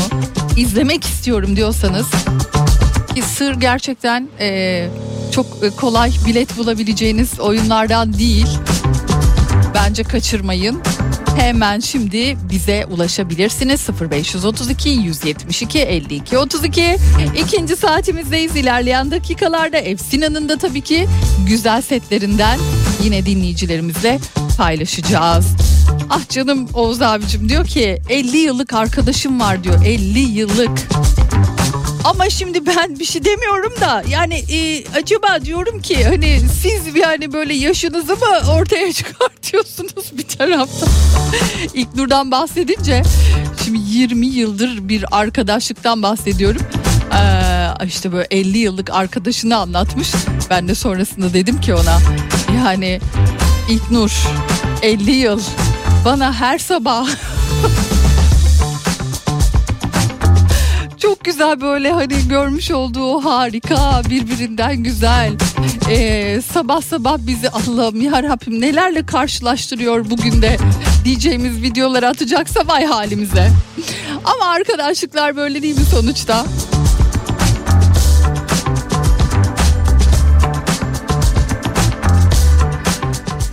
[0.58, 2.08] izlemek istiyorum diyorsanız
[3.16, 4.90] ki sır gerçekten eee,
[5.34, 8.48] çok e, kolay bilet bulabileceğiniz oyunlardan değil.
[9.74, 10.82] Bence kaçırmayın.
[11.38, 16.98] Hemen şimdi bize ulaşabilirsiniz 0532 172 52 32
[17.38, 21.08] ikinci saatimizdeyiz ilerleyen dakikalarda Efsina'nın da tabii ki
[21.48, 22.60] güzel setlerinden
[23.04, 24.20] yine dinleyicilerimizle
[24.58, 25.46] paylaşacağız.
[26.10, 30.88] Ah canım Oğuz abicim diyor ki 50 yıllık arkadaşım var diyor 50 yıllık.
[32.04, 37.34] Ama şimdi ben bir şey demiyorum da yani e, acaba diyorum ki hani siz yani
[37.34, 40.90] böyle yaşınızı mı ortaya çıkartıyorsunuz bir taraftan?
[41.74, 43.04] İlknur'dan bahsedince
[43.66, 46.62] şimdi 20 yıldır bir arkadaşlıktan bahsediyorum.
[47.14, 50.12] Ee, işte böyle 50 yıllık arkadaşını anlatmış.
[50.50, 52.00] Ben de sonrasında dedim ki ona
[52.58, 53.00] yani
[53.70, 54.12] İlknur
[54.82, 55.42] 50 yıl
[56.06, 57.08] bana her sabah
[61.24, 65.34] güzel böyle hani görmüş olduğu harika birbirinden güzel
[65.90, 70.58] Ee, sabah sabah bizi Allah'ım ya nelerle karşılaştırıyor bugün de
[71.06, 73.52] diyeceğimiz videoları atacaksa vay halimize.
[74.24, 76.46] Ama arkadaşlıklar böyle değil mi sonuçta?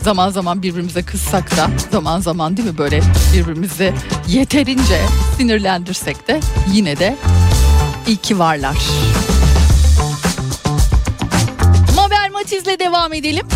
[0.02, 3.02] Zaman zaman birbirimize kızsak da zaman zaman değil mi böyle
[3.34, 3.94] birbirimizi
[4.28, 5.00] yeterince
[5.36, 6.40] sinirlendirsek de
[6.72, 7.16] yine de
[8.10, 8.78] iyi ki varlar.
[11.96, 13.46] Mabel Matiz'le devam edelim.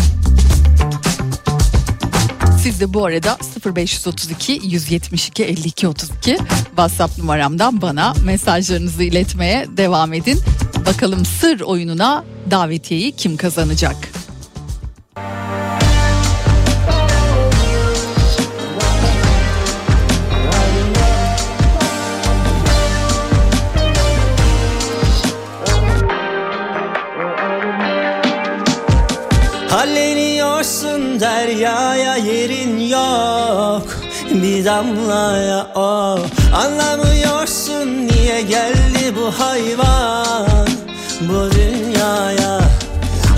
[2.63, 6.37] Siz de bu arada 0532 172 52 32
[6.67, 10.39] WhatsApp numaramdan bana mesajlarınızı iletmeye devam edin.
[10.85, 13.95] Bakalım sır oyununa davetiyeyi kim kazanacak?
[31.45, 33.87] Deryaya yerin yok
[34.31, 36.19] Bir damlaya o.
[36.55, 40.67] Anlamıyorsun niye geldi bu hayvan
[41.21, 42.59] Bu dünyaya.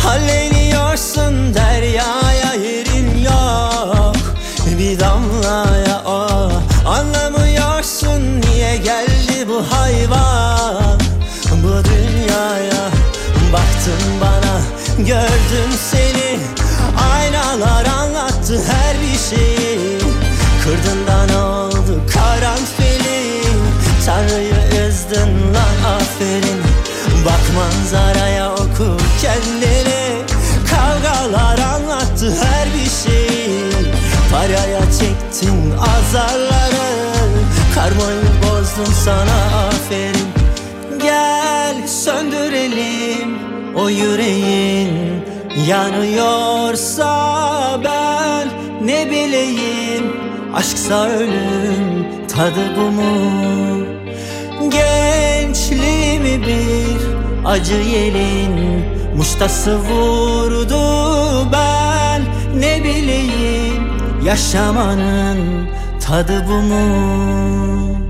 [0.03, 4.16] Halleniyorsun deryaya yerin yok
[4.80, 6.51] Bir damlaya o.
[6.88, 10.99] Anlamıyorsun niye geldi bu hayvan
[11.64, 12.89] Bu dünyaya.
[13.53, 14.58] Baktın bana
[14.97, 16.07] gördüm seni
[19.28, 19.98] her bir şeyi
[20.64, 23.42] Kırdın da ne oldu karanfili.
[24.06, 26.62] Tanrı'yı üzdün lan aferin.
[27.26, 30.26] Bak manzaraya oku kendini
[30.70, 33.72] Kavgalar anlattı her bir şeyi.
[34.32, 36.88] Paraya çektin azarları.
[37.76, 40.28] Karmayı bozdun sana aferin.
[41.02, 43.38] Gel söndürelim
[43.76, 45.08] o yüreğin.
[45.68, 47.08] Yanıyorsa
[47.84, 48.66] ben
[49.28, 50.06] bileyim
[50.56, 53.12] Aşksa ölüm tadı bu mu?
[54.70, 56.98] Gençliğimi bir
[57.46, 58.86] acı yelin
[59.18, 60.82] Muştası vurdu
[61.52, 62.22] ben.
[62.60, 63.84] Ne bileyim
[64.26, 65.70] Yaşamanın
[66.08, 68.07] tadı bu mu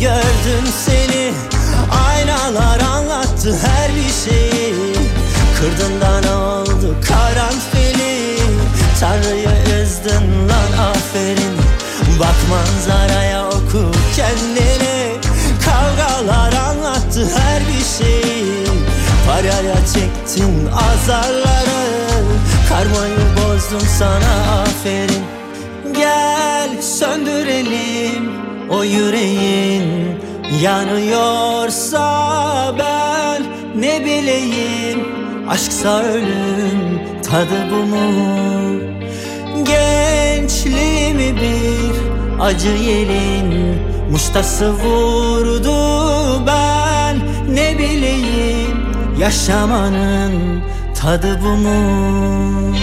[0.00, 1.32] gördüm seni.
[2.08, 4.94] Aynalar anlattı her bir şeyi.
[5.60, 8.36] Kırdın da ne oldu karanfili.
[9.00, 11.56] Tanrı'yı üzdün lan aferin.
[12.20, 15.14] Bak manzaraya oku kendini.
[15.64, 18.66] Kavgalar anlattı her bir şeyi.
[19.26, 22.00] Paraya çektin azarları.
[22.68, 25.24] Karmayı bozdum sana aferin.
[25.96, 29.84] Gel söndürelim o yüreğin
[30.62, 32.04] Yanıyorsa
[32.78, 33.42] ben
[33.80, 35.00] ne bileyim?
[35.48, 38.12] Aşksa ölüm tadı bu mu?
[39.64, 41.94] Gençliğimi bir
[42.40, 47.16] acı yelin Muştası vurdu ben
[47.54, 48.80] ne bileyim?
[49.18, 50.62] Yaşamanın
[51.00, 52.76] tadı bu mu?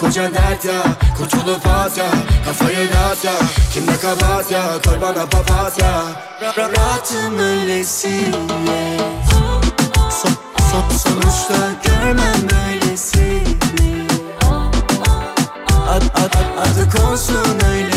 [0.00, 0.82] Koca dert ya.
[1.16, 2.10] Kurtulup at ya.
[2.44, 3.32] Kafayı dağıt ya.
[3.72, 4.62] Kimde kabahat ya?
[4.84, 6.02] Koy bana papatya
[6.56, 8.96] Rahatım öylesine
[10.10, 10.32] Son,
[10.70, 14.06] son, Sonuçta görmem böylesini
[15.88, 17.89] Ad, ad, ad, adı konsun öylesine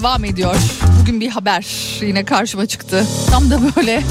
[0.00, 0.56] devam ediyor.
[1.00, 1.66] Bugün bir haber
[2.00, 3.06] yine karşıma çıktı.
[3.30, 4.02] Tam da böyle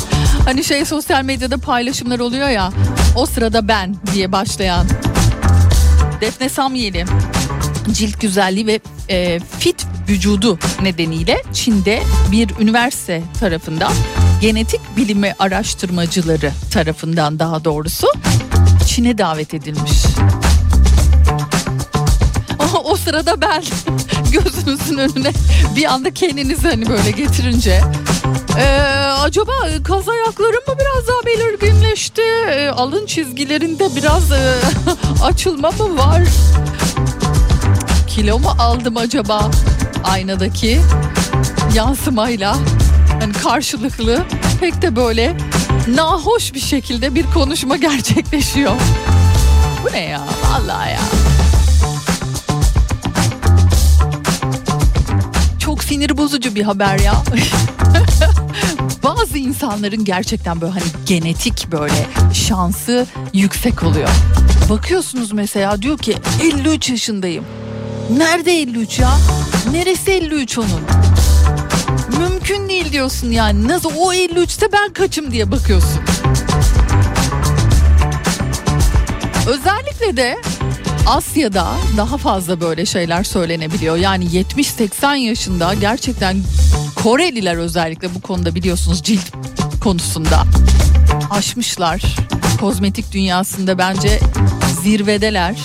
[0.46, 2.72] hani şey sosyal medyada paylaşımlar oluyor ya.
[3.16, 4.88] O sırada ben diye başlayan.
[6.22, 7.06] Defne Samyeli
[7.92, 8.80] cilt güzelliği ve
[9.10, 13.94] e, fit vücudu nedeniyle Çin'de bir üniversite tarafından
[14.42, 18.08] genetik bilimi araştırmacıları tarafından daha doğrusu
[18.88, 20.04] Çin'e davet edilmiş.
[22.60, 23.64] Ama o sırada ben
[24.32, 25.32] gözünüzün önüne
[25.78, 27.82] bir anda kendinizi hani böyle getirince
[28.60, 28.66] ee,
[29.20, 29.52] acaba
[29.84, 32.22] kaz ayaklarım mı biraz daha belirginleşti?
[32.22, 34.56] Ee, alın çizgilerinde biraz e,
[35.24, 36.22] açılma mı var?
[38.08, 39.52] Kilo mu aldım acaba
[40.04, 40.80] aynadaki
[41.76, 42.58] yansımayla?
[43.22, 44.24] Hani karşılıklı
[44.60, 45.38] pek de böyle
[45.88, 48.72] nahoş bir şekilde bir konuşma gerçekleşiyor.
[49.84, 50.22] Bu ne ya?
[50.52, 51.27] Vallahi ya.
[55.98, 57.14] Sinir bozucu bir haber ya.
[59.04, 64.10] Bazı insanların gerçekten böyle hani genetik böyle şansı yüksek oluyor.
[64.70, 67.46] Bakıyorsunuz mesela diyor ki 53 yaşındayım.
[68.18, 69.10] Nerede 53 ya?
[69.72, 70.82] Neresi 53 onun?
[72.20, 73.68] Mümkün değil diyorsun yani.
[73.68, 76.02] Nasıl o 53'te ben kaçım diye bakıyorsun.
[79.48, 80.38] Özellikle de
[81.08, 83.98] Asya'da daha fazla böyle şeyler söylenebiliyor.
[83.98, 86.38] Yani 70-80 yaşında gerçekten
[86.96, 89.32] Koreliler özellikle bu konuda biliyorsunuz cilt
[89.84, 90.44] konusunda
[91.30, 92.02] aşmışlar.
[92.60, 94.20] Kozmetik dünyasında bence
[94.84, 95.56] zirvedeler.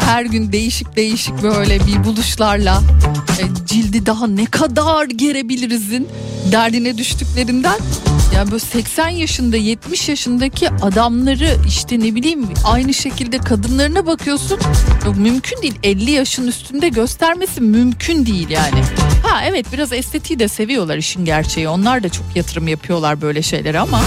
[0.00, 2.82] Her gün değişik değişik böyle bir buluşlarla
[3.40, 6.08] e, cildi daha ne kadar gerebilirizin
[6.52, 7.78] derdine düştüklerinden
[8.38, 14.58] yani böyle 80 yaşında 70 yaşındaki adamları işte ne bileyim aynı şekilde kadınlarına bakıyorsun
[15.16, 18.82] mümkün değil 50 yaşın üstünde göstermesi mümkün değil yani.
[19.26, 23.80] Ha evet biraz estetiği de seviyorlar işin gerçeği onlar da çok yatırım yapıyorlar böyle şeylere
[23.80, 24.00] ama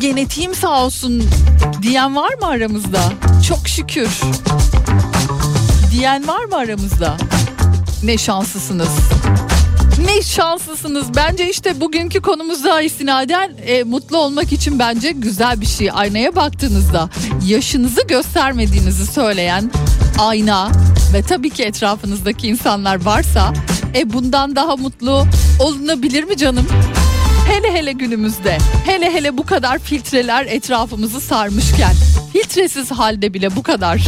[0.00, 1.22] genetiğim sağ olsun
[1.82, 3.12] diyen var mı aramızda?
[3.48, 4.08] Çok şükür.
[5.92, 7.16] Diyen var mı aramızda?
[8.02, 8.90] Ne şanslısınız.
[10.04, 11.16] Ne şanslısınız.
[11.16, 15.90] Bence işte bugünkü konumuza istinaden e, mutlu olmak için bence güzel bir şey.
[15.92, 17.10] Aynaya baktığınızda
[17.46, 19.70] yaşınızı göstermediğinizi söyleyen
[20.18, 20.70] ayna
[21.14, 23.52] ve tabii ki etrafınızdaki insanlar varsa
[23.94, 25.26] e bundan daha mutlu
[25.60, 26.66] olunabilir mi canım?
[27.48, 31.94] Hele hele günümüzde, hele hele bu kadar filtreler etrafımızı sarmışken,
[32.32, 34.06] filtresiz halde bile bu kadar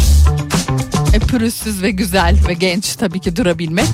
[1.14, 3.88] e, pürüzsüz ve güzel ve genç tabii ki durabilmek.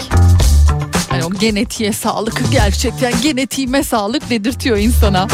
[1.26, 5.26] O genetiğe sağlık gerçekten genetiğime sağlık dedirtiyor insana.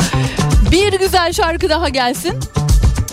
[0.70, 2.34] Bir güzel şarkı daha gelsin.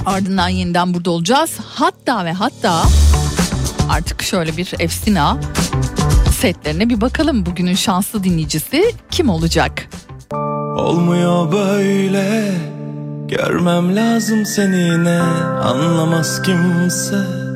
[0.06, 1.52] Ardından yeniden burada olacağız.
[1.66, 2.84] Hatta ve hatta
[3.90, 5.38] artık şöyle bir efsina
[6.40, 7.46] setlerine bir bakalım.
[7.46, 9.90] Bugünün şanslı dinleyicisi kim olacak?
[10.78, 12.52] Olmuyor böyle
[13.28, 15.22] Görmem lazım seni yine
[15.64, 17.49] Anlamaz kimse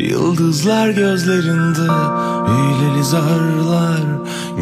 [0.00, 1.92] Yıldızlar gözlerinde
[2.48, 4.00] Hileli zarlar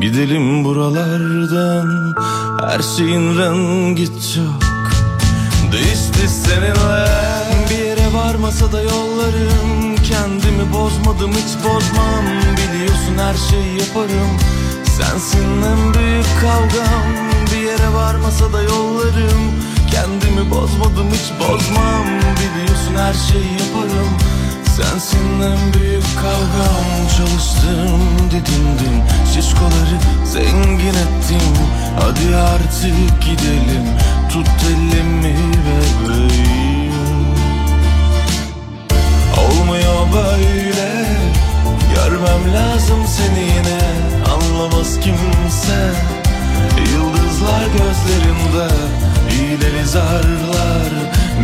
[0.01, 2.15] Gidelim buralardan.
[2.61, 4.63] Her şeyin rengi çok
[5.73, 7.07] Değişti seninle.
[7.71, 9.97] Bir yere varmasa da yollarım.
[10.09, 12.25] Kendimi bozmadım hiç bozmam.
[12.57, 14.31] Biliyorsun her şeyi yaparım.
[14.85, 17.03] Sensin en büyük kavgam.
[17.53, 19.43] Bir yere varmasa da yollarım.
[19.91, 22.07] Kendimi bozmadım hiç bozmam.
[22.07, 24.36] Biliyorsun her şeyi yaparım
[24.77, 28.01] Sensin en büyük kavgam Çalıştım
[28.31, 29.03] didindim.
[29.35, 31.53] Şişkoları zengin ettim.
[32.01, 33.87] Hadi artık gidelim
[34.33, 36.93] Tut elimi bebeğim
[39.39, 41.07] Olmuyor böyle
[41.95, 43.81] Görmem lazım seni yine.
[44.35, 45.91] Anlamaz kimse
[46.93, 48.75] Yıldızlar gözlerimde
[49.33, 50.93] İğneli zarlar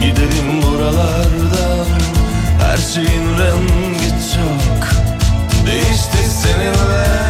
[0.01, 2.02] Gidelim buralardan
[2.63, 4.89] Her şeyin rengi çok
[5.67, 7.23] Değişti seninle.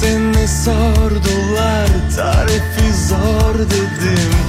[0.00, 4.39] Seni sordular tarifi zor dedim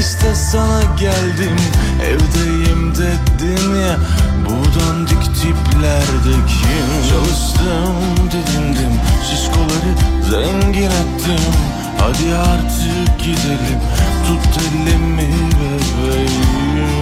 [0.00, 1.56] işte sana geldim
[2.02, 3.96] Evdeyim dedin ya
[4.44, 6.34] bu dandik tiplerde
[7.08, 7.96] Çalıştım
[8.30, 8.92] didindim
[9.30, 9.92] şişkoları
[10.30, 11.44] zengin ettim
[11.98, 13.80] Hadi artık gidelim
[14.26, 16.92] tut elimi bebeğim.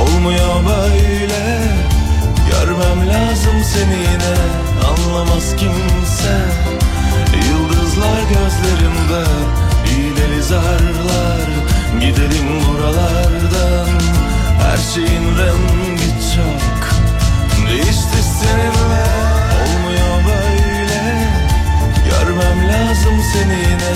[0.00, 1.60] Olmuyor böyle
[2.50, 4.36] Görmem lazım seni yine
[4.88, 6.38] Anlamaz kimse
[7.48, 9.24] Yıldızlar gözlerimde
[10.00, 11.48] İğneli zarlar
[12.00, 13.88] Gidelim buralardan.
[14.62, 16.88] Her şeyin rengi çok
[17.68, 19.06] Değişti seninle.
[19.60, 21.28] Olmuyor böyle
[22.04, 23.94] Görmem lazım seni yine.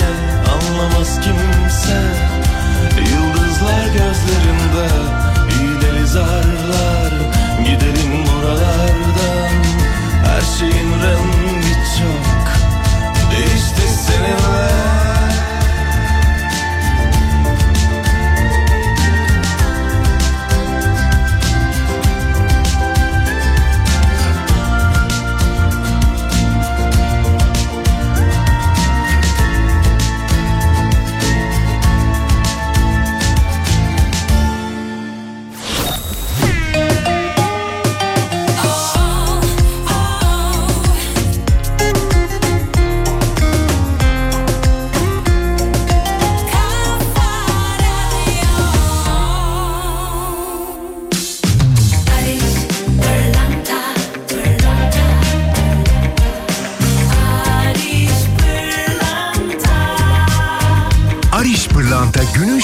[0.53, 2.01] Anlamaz kimse
[3.11, 4.87] Yıldızlar gözlerimde
[5.61, 7.13] İğneli zarlar
[7.59, 9.51] Gidelim buralardan.
[10.25, 12.45] Her şeyin rengi çok
[13.31, 15.04] Değişti seninle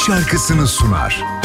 [0.05, 1.40] şarkısını sunar.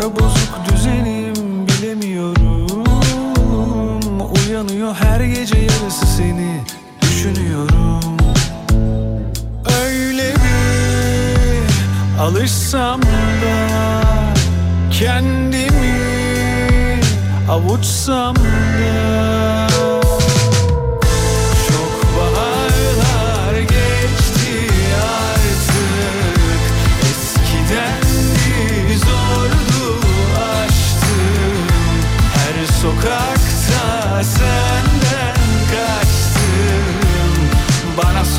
[0.00, 2.84] Ara bozuk düzenim bilemiyorum.
[4.34, 6.60] Uyanıyor her gece yarısı seni
[7.02, 8.16] düşünüyorum.
[9.84, 13.68] Öyle bir alışsam da
[14.90, 15.94] kendimi
[17.50, 19.79] avuçsam da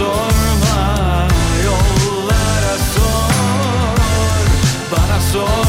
[0.01, 1.27] sorma
[1.65, 3.97] yollara sor
[4.91, 5.60] bana sor.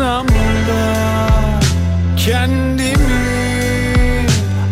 [0.00, 1.60] Alışsam da
[2.16, 2.96] kendimi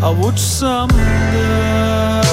[0.02, 2.24] avuçsam da.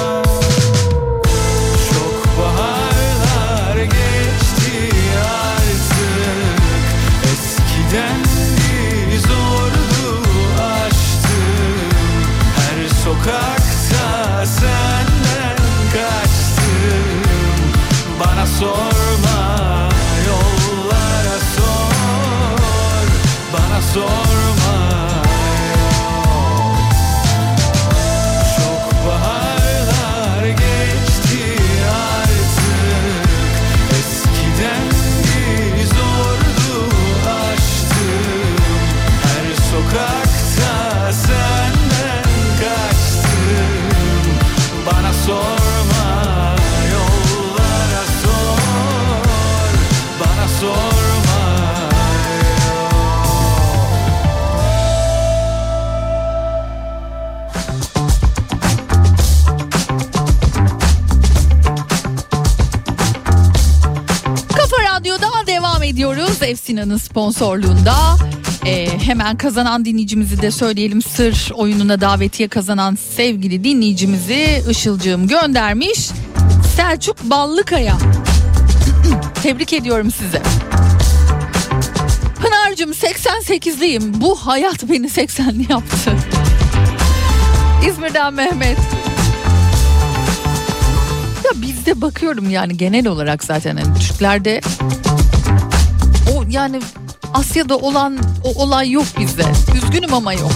[1.90, 4.90] Çok baharlar geçti
[5.20, 6.62] artık.
[7.32, 8.22] Eskiden
[9.18, 10.22] zordu
[10.60, 11.76] aşktım
[12.56, 15.56] Her sokakta senden
[15.92, 17.22] kaçtım
[18.20, 18.91] Bana sorma
[23.94, 24.31] Bana
[66.52, 66.62] ediyoruz.
[66.62, 67.94] Efsina'nın sponsorluğunda.
[68.66, 71.02] Ee, hemen kazanan dinleyicimizi de söyleyelim.
[71.02, 76.10] Sır oyununa davetiye kazanan sevgili dinleyicimizi Işılcığım göndermiş.
[76.76, 77.96] Selçuk Ballıkaya.
[79.42, 80.42] Tebrik ediyorum size.
[82.42, 84.20] Pınar'cığım 88'liyim.
[84.20, 86.12] Bu hayat beni 80'li yaptı.
[87.88, 88.78] İzmir'den Mehmet.
[91.44, 94.60] Ya bizde bakıyorum yani genel olarak zaten hani Türklerde
[96.52, 96.80] yani
[97.34, 99.44] Asya'da olan o olay yok bizde.
[99.74, 100.52] Üzgünüm ama yok.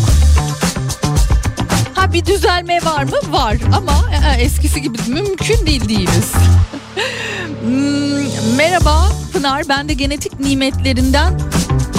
[1.94, 3.16] Ha bir düzelme var mı?
[3.30, 6.32] Var ama e, eskisi gibi mümkün değil değiliz.
[7.62, 11.40] Hmm, merhaba Pınar ben de genetik nimetlerinden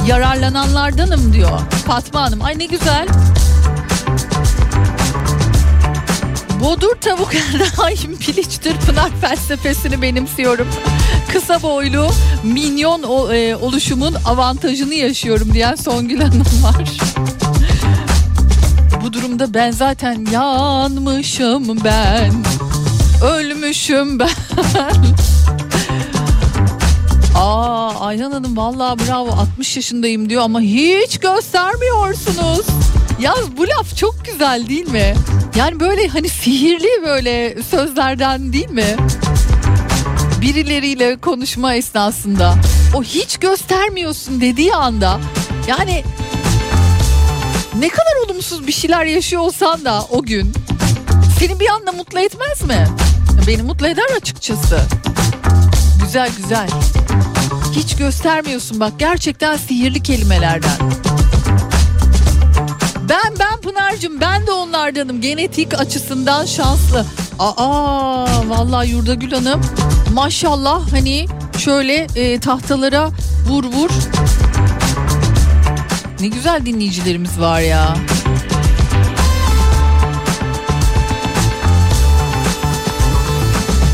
[0.08, 2.42] yararlananlardanım diyor Fatma Hanım.
[2.42, 3.08] Ay ne güzel.
[6.62, 7.32] Bodur tavuk
[7.78, 10.68] daim piliçtir Pınar felsefesini benimsiyorum.
[11.34, 12.08] Kısa boylu
[12.44, 16.98] minyon e, oluşumun avantajını yaşıyorum diyen Songül Hanım var.
[19.04, 22.34] Bu durumda ben zaten yanmışım ben.
[23.24, 24.30] Ölmüşüm ben.
[27.36, 32.66] Aa Ayhan Hanım vallahi bravo 60 yaşındayım diyor ama hiç göstermiyorsunuz.
[33.20, 35.16] Yaz bu laf çok güzel değil mi?
[35.56, 38.96] Yani böyle hani sihirli böyle sözlerden değil mi?
[40.42, 42.56] Birileriyle konuşma esnasında
[42.96, 45.20] o hiç göstermiyorsun dediği anda
[45.68, 46.04] yani
[47.80, 50.54] ne kadar olumsuz bir şeyler yaşıyor olsan da o gün
[51.40, 52.88] seni bir anda mutlu etmez mi?
[53.48, 54.80] Beni mutlu eder açıkçası.
[56.04, 56.70] Güzel güzel.
[57.72, 60.78] Hiç göstermiyorsun bak gerçekten sihirli kelimelerden.
[63.10, 67.06] Ben ben Pınar'cığım ben de onlardanım genetik açısından şanslı.
[67.40, 69.62] Aa vallahi Yurdagül Hanım
[70.14, 71.28] maşallah hani
[71.58, 73.10] şöyle e, tahtalara
[73.48, 73.90] vur vur.
[76.20, 77.96] Ne güzel dinleyicilerimiz var ya.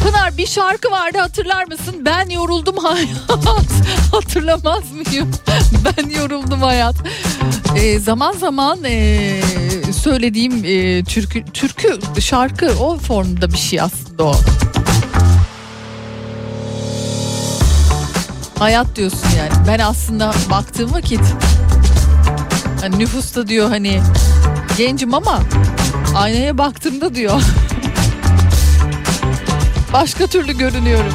[0.04, 1.96] Pınar bir şarkı vardı hatırlar mısın?
[2.06, 3.08] Ben yoruldum hayat.
[4.12, 5.32] Hatırlamaz mıyım?
[5.98, 6.96] Ben yoruldum hayat.
[7.76, 9.42] Ee, zaman zaman ee,
[10.04, 14.36] söylediğim ee, türkü, türkü şarkı o formda bir şey aslında o.
[18.64, 19.68] Hayat diyorsun yani.
[19.68, 21.20] Ben aslında baktığım vakit
[22.82, 24.02] hani nüfusta diyor hani
[24.78, 25.40] gencim ama
[26.16, 27.42] aynaya baktığımda diyor
[29.94, 31.14] başka türlü görünüyorum.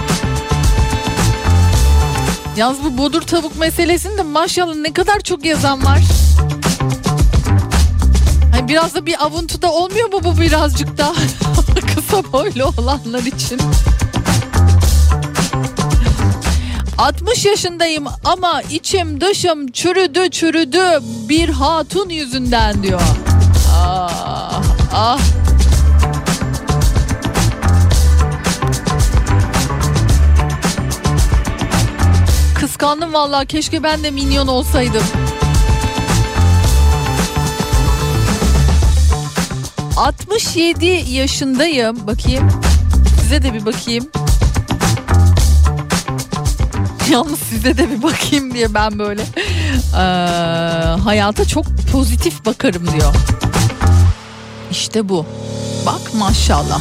[2.57, 6.01] Yalnız bu bodur tavuk meselesinde maşallah ne kadar çok yazan var.
[8.53, 11.15] Hani biraz da bir avuntu da olmuyor mu bu birazcık da
[11.95, 13.61] kısa boylu olanlar için?
[16.99, 20.83] 60 yaşındayım ama içim dışım çürüdü çürüdü
[21.29, 23.01] bir hatun yüzünden diyor.
[23.75, 24.63] Ah,
[24.93, 25.19] ah.
[32.55, 35.03] Kıskandım vallahi keşke ben de minyon olsaydım.
[39.97, 42.07] ...67 yaşındayım.
[42.07, 42.51] Bakayım.
[43.21, 44.09] Size de bir bakayım.
[47.13, 49.23] Yalnız size de bir bakayım diye ben böyle...
[49.23, 49.99] Ee,
[51.01, 53.15] hayata çok pozitif bakarım diyor.
[54.71, 55.27] İşte bu.
[55.87, 56.81] Bak maşallah.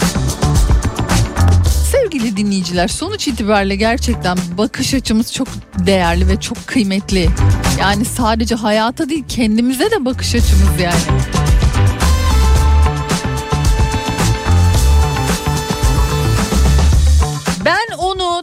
[1.91, 5.47] Sevgili dinleyiciler sonuç itibariyle gerçekten bakış açımız çok
[5.79, 7.29] değerli ve çok kıymetli.
[7.79, 11.21] Yani sadece hayata değil kendimize de bakış açımız yani.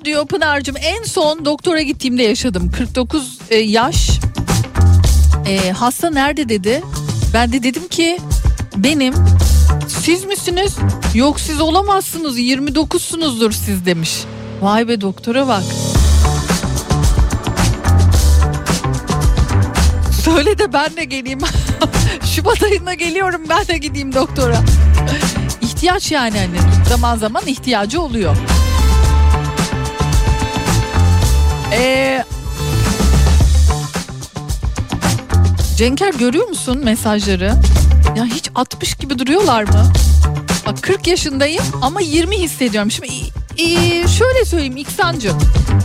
[0.04, 2.70] Diyor Pınar'cığım en son doktora gittiğimde yaşadım.
[2.70, 4.10] 49 e, yaş.
[5.46, 6.82] E, hasta nerede dedi.
[7.34, 8.18] Ben de dedim ki
[8.76, 9.14] benim
[9.88, 10.76] siz misiniz?
[11.14, 14.24] Yok siz olamazsınız 29'sunuzdur siz demiş.
[14.60, 15.62] Vay be doktora bak.
[20.24, 21.38] Söyle de ben de geleyim.
[22.34, 24.60] Şubat ayında geliyorum ben de gideyim doktora.
[25.62, 28.36] İhtiyaç yani hani zaman zaman ihtiyacı oluyor.
[31.74, 32.24] Ee,
[35.76, 37.54] Cenker görüyor musun mesajları?
[38.16, 39.92] Ya hiç 60 gibi duruyorlar mı?
[40.66, 42.90] Bak 40 yaşındayım ama 20 hissediyorum.
[42.90, 43.12] Şimdi
[43.58, 43.68] e,
[44.08, 45.38] şöyle söyleyeyim İksancığım.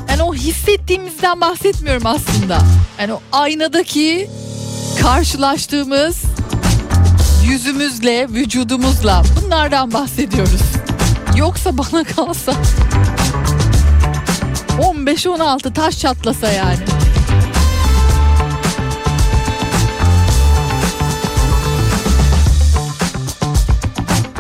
[0.10, 2.58] Yani o hissettiğimizden bahsetmiyorum aslında.
[3.00, 4.30] Yani o aynadaki
[5.02, 6.22] karşılaştığımız
[7.50, 10.62] yüzümüzle, vücudumuzla bunlardan bahsediyoruz.
[11.38, 12.54] Yoksa bana kalsa
[14.80, 16.78] 15-16 taş çatlasa yani.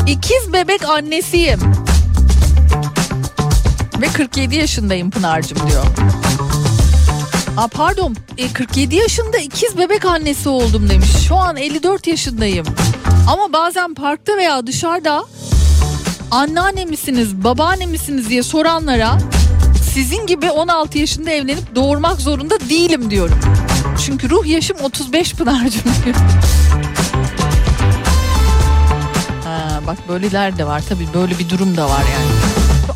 [0.07, 1.59] İkiz bebek annesiyim.
[4.01, 5.85] Ve 47 yaşındayım Pınar'cığım diyor.
[7.57, 11.09] Aa pardon e, 47 yaşında ikiz bebek annesi oldum demiş.
[11.27, 12.65] Şu an 54 yaşındayım.
[13.31, 15.23] Ama bazen parkta veya dışarıda
[16.31, 19.17] anneanne misiniz babaanne misiniz diye soranlara
[19.93, 23.39] sizin gibi 16 yaşında evlenip doğurmak zorunda değilim diyorum.
[24.05, 26.15] Çünkü ruh yaşım 35 Pınar'cığım diyor.
[29.43, 32.29] Ha, bak böyleler de var tabii böyle bir durum da var yani.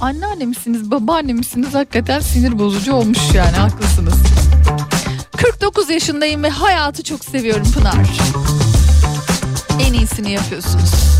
[0.02, 4.14] Anneanne misiniz babaanne misiniz hakikaten sinir bozucu olmuş yani haklısınız.
[5.38, 8.08] 49 yaşındayım ve hayatı çok seviyorum Pınar.
[9.88, 11.13] En iyisini yapıyorsunuz.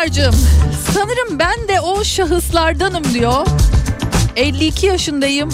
[0.00, 0.34] Pınar'cığım.
[0.94, 3.46] Sanırım ben de o şahıslardanım diyor.
[4.36, 5.48] 52 yaşındayım.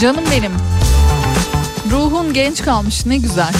[0.00, 0.52] Canım benim.
[1.90, 3.54] Ruhun genç kalmış ne güzel.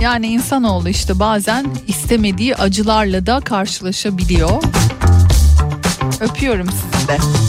[0.00, 4.62] Yani insanoğlu işte bazen istemediği acılarla da karşılaşabiliyor.
[6.20, 7.45] Öpüyorum sizi de.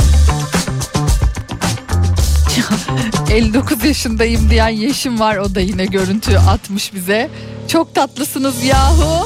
[3.32, 7.30] 59 yaşındayım diyen Yeşim var o da yine görüntü atmış bize.
[7.68, 9.26] Çok tatlısınız yahu.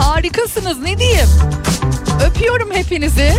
[0.00, 1.28] Harikasınız ne diyeyim.
[2.26, 3.32] Öpüyorum hepinizi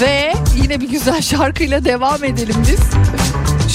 [0.00, 0.32] ve
[0.62, 2.80] yine bir güzel şarkıyla devam edelim biz.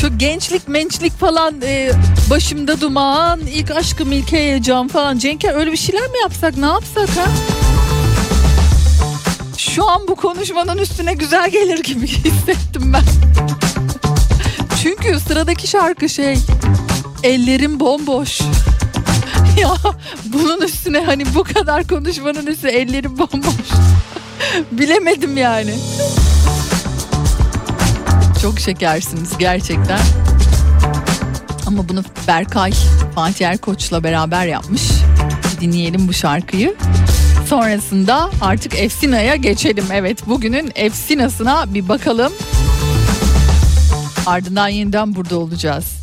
[0.02, 1.92] Şu gençlik mençlik falan e,
[2.30, 7.10] başımda duman ilk aşkım ilk heyecan falan Cenker öyle bir şeyler mi yapsak ne yapsak
[7.10, 7.26] ha?
[9.58, 13.04] Şu an bu konuşmanın üstüne güzel gelir gibi hissettim ben.
[15.04, 16.38] Çünkü sıradaki şarkı şey
[17.24, 18.42] ellerim bomboş.
[19.58, 19.74] ya
[20.26, 23.70] bunun üstüne hani bu kadar konuşmanın üstüne ellerim bomboş.
[24.72, 25.74] Bilemedim yani.
[28.42, 30.00] Çok şekersiniz gerçekten.
[31.68, 32.72] Ama bunu Berkay
[33.16, 34.84] Fatih Erkoç'la beraber yapmış.
[35.62, 36.76] Dinleyelim bu şarkıyı.
[37.48, 39.86] Sonrasında artık Efsina'ya geçelim.
[39.94, 42.34] Evet bugünün Efsina'sına bir bakalım.
[44.26, 46.02] Ardından yeniden burada olacağız.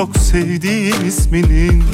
[0.00, 1.84] Çok sevdiğim isminin.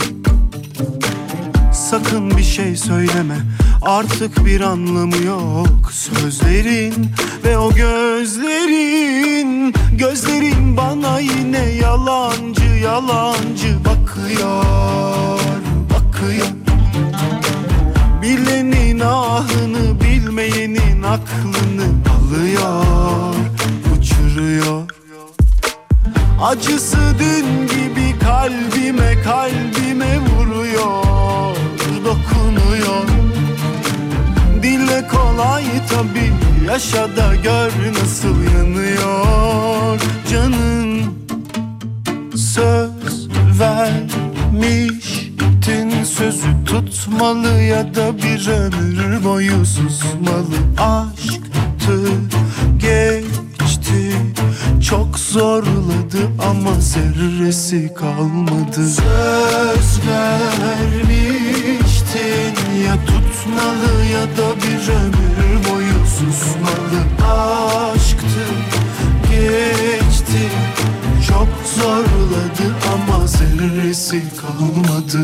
[1.73, 3.37] Sakın bir şey söyleme
[3.83, 5.93] Artık bir anlamı yok.
[5.93, 6.95] Sözlerin
[7.45, 15.41] ve o gözlerin Gözlerin bana yine yalancı yalancı bakıyor
[15.91, 16.47] Bakıyor.
[18.23, 23.35] Bilenin ahını bilmeyenin aklını alıyor
[23.99, 24.97] Uçuruyor.
[26.43, 27.96] Acısı dün gibi
[28.27, 31.57] kalbime kalbime vuruyor
[32.05, 33.07] dokunuyor.
[34.63, 36.33] Dille kolay tabi
[36.67, 40.01] yaşa da gör nasıl yanıyor.
[40.31, 40.87] Canın
[42.37, 43.29] Söz
[43.61, 44.85] vermiştin
[46.05, 50.57] sözü tutmalı ya da bir ömür boyu susmalı.
[50.79, 51.99] Aşktı
[52.79, 53.26] geç
[55.37, 56.19] zorladı
[56.49, 58.89] ama zerresi kalmadı.
[58.89, 61.25] Söz vermiştin
[62.85, 67.01] ya tutmalı ya da bir ömür boyu susmalı.
[67.33, 68.45] Aşktı
[69.31, 70.45] geçti
[71.29, 75.23] çok zorladı ama zerresi kalmadı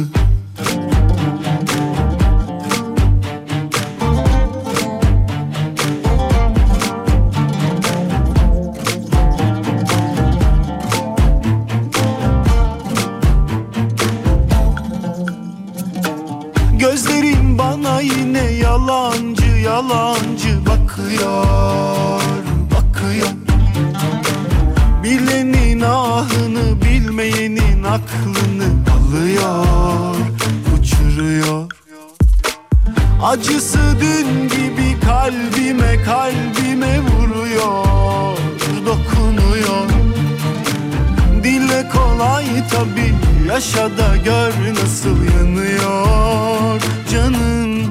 [41.89, 43.15] Kolay tabi
[43.49, 44.53] yaşa da gör
[44.83, 46.83] nasıl yanıyor.
[47.11, 47.83] Canın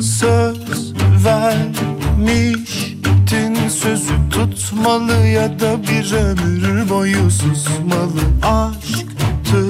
[0.00, 0.94] Söz
[1.24, 2.88] vermiştin.
[3.68, 8.22] Sözü tutmalı ya da bir ömür boyu susmalı.
[8.42, 9.68] Aşktı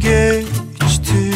[0.00, 1.34] geçti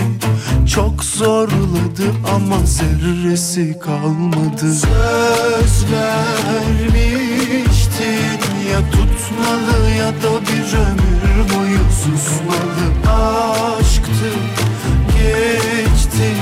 [0.74, 4.74] çok zorladı ama zerresi kalmadı.
[4.74, 7.05] Söz vermiştin
[8.76, 12.86] ya tutmalı ya da bir ömür boyu susmalı.
[13.78, 14.30] Aşktı
[15.12, 16.34] geçti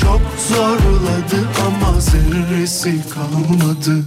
[0.00, 4.04] çok zorladı ama zerresi kalmadı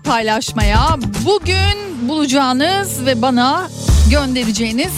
[0.00, 0.96] paylaşmaya.
[1.24, 3.68] Bugün bulacağınız ve bana
[4.10, 4.92] göndereceğiniz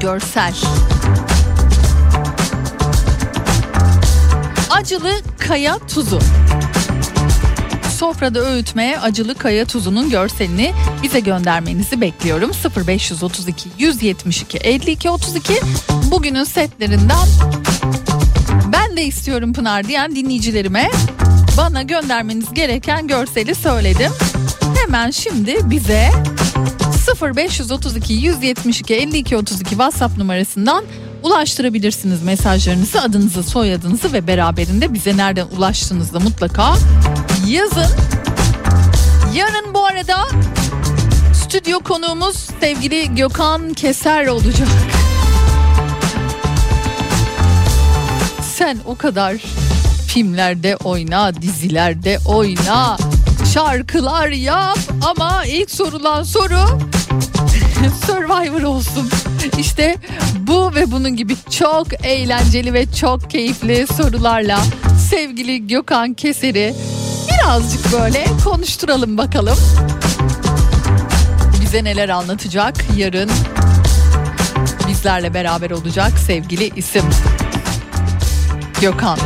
[0.00, 0.54] görsel.
[4.70, 6.20] Acılı kaya tuzu.
[7.98, 10.72] Sofrada öğütmeye acılı kaya tuzunun görselini
[11.02, 12.50] bize göndermenizi bekliyorum.
[12.86, 15.54] 0532 172 52 32
[16.10, 17.28] bugünün setlerinden
[18.72, 20.90] ben de istiyorum Pınar diyen dinleyicilerime
[21.60, 24.12] bana göndermeniz gereken görseli söyledim.
[24.82, 26.10] Hemen şimdi bize
[27.22, 30.84] 0532 172 52 32 WhatsApp numarasından
[31.22, 36.74] ulaştırabilirsiniz mesajlarınızı, adınızı, soyadınızı ve beraberinde bize nereden ulaştığınızda mutlaka
[37.48, 37.96] yazın.
[39.34, 40.16] Yarın bu arada
[41.34, 44.68] stüdyo konuğumuz sevgili Gökhan Keser olacak.
[48.42, 49.36] Sen o kadar
[50.10, 52.96] filmlerde oyna, dizilerde oyna,
[53.54, 56.58] şarkılar yap ama ilk sorulan soru
[58.06, 59.10] Survivor olsun.
[59.58, 59.96] İşte
[60.38, 64.60] bu ve bunun gibi çok eğlenceli ve çok keyifli sorularla
[65.10, 66.74] sevgili Gökhan Keser'i
[67.28, 69.58] birazcık böyle konuşturalım bakalım.
[71.60, 73.30] Bize neler anlatacak yarın
[74.88, 77.04] bizlerle beraber olacak sevgili isim
[78.80, 79.18] Gökhan.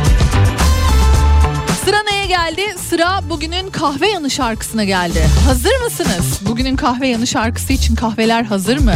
[2.27, 2.75] Geldi?
[2.89, 5.29] Sıra bugünün kahve yanı şarkısına geldi.
[5.45, 6.39] Hazır mısınız?
[6.41, 8.93] Bugünün kahve yanı şarkısı için kahveler hazır mı?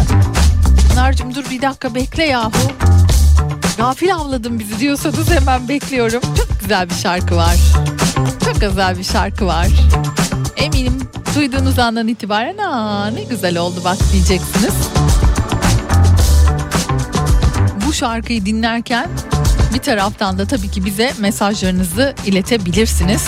[0.89, 2.51] Pınar'cığım dur bir dakika bekle yahu.
[3.77, 6.22] Gafil avladın bizi diyorsanız hemen bekliyorum.
[6.22, 7.56] Çok güzel bir şarkı var.
[8.45, 9.68] Çok güzel bir şarkı var.
[10.57, 10.99] Eminim
[11.35, 14.73] duyduğunuz andan itibaren aa ne güzel oldu bak diyeceksiniz.
[17.88, 19.10] Bu şarkıyı dinlerken
[19.73, 23.25] bir taraftan da tabii ki bize mesajlarınızı iletebilirsiniz.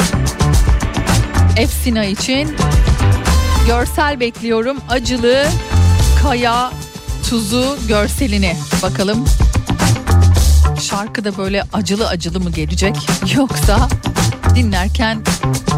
[1.57, 2.55] Efsina için
[3.67, 4.77] görsel bekliyorum.
[4.89, 5.45] Acılı
[6.23, 6.71] kaya
[7.29, 8.55] tuzu görselini.
[8.83, 9.25] Bakalım
[10.81, 12.95] şarkı da böyle acılı acılı mı gelecek
[13.35, 13.87] yoksa
[14.55, 15.21] dinlerken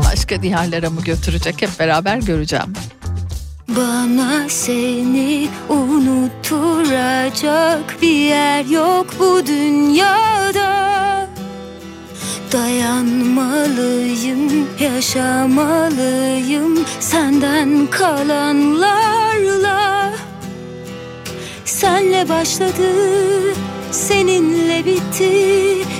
[0.06, 2.74] başka diyarlara mı götürecek hep beraber göreceğim.
[3.68, 10.94] Bana seni unutturacak bir yer yok bu dünyada.
[12.52, 20.12] Dayanmalıyım, yaşamalıyım Senden kalanlarla.
[21.66, 22.92] Senle başladı,
[23.92, 25.32] seninle bitti.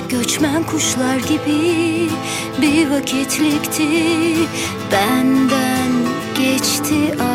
[0.08, 2.08] Göçmen kuşlar gibi
[2.62, 3.88] bir vakitlikti.
[4.92, 5.92] Benden
[6.38, 7.33] geçti aşk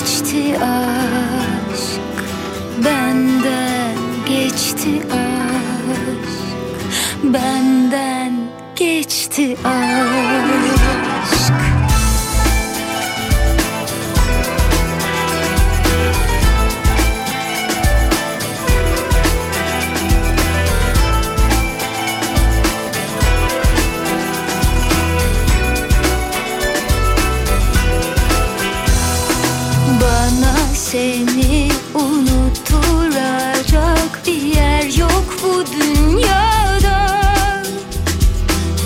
[0.00, 2.00] geçti aşk
[2.84, 3.96] Benden
[4.28, 6.28] geçti aşk
[7.24, 8.32] Benden
[8.76, 10.79] geçti aşk
[30.92, 33.70] seni unutturacak
[34.26, 37.22] bir yer yok bu dünyada.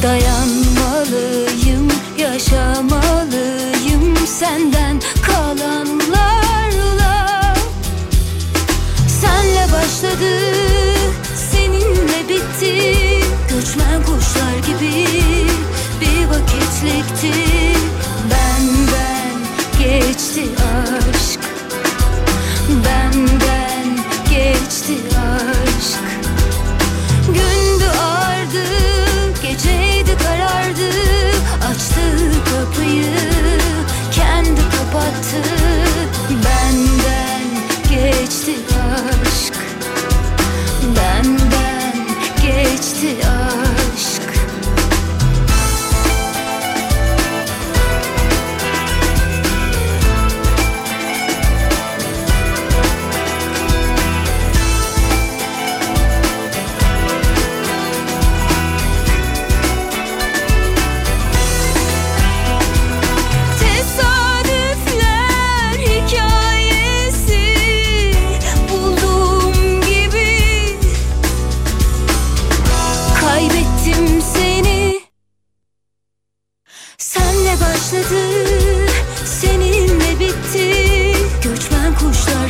[0.02, 7.14] Dayanmalıyım, yaşamalıyım senden kalanlarla.
[9.20, 10.32] Senle başladı,
[11.52, 12.98] seninle bitti.
[13.48, 15.06] Göçmen kuşlar gibi
[16.00, 17.32] bir vakitlikti.
[18.30, 19.34] Benden
[19.78, 20.63] geçti aşk
[23.26, 23.63] Benden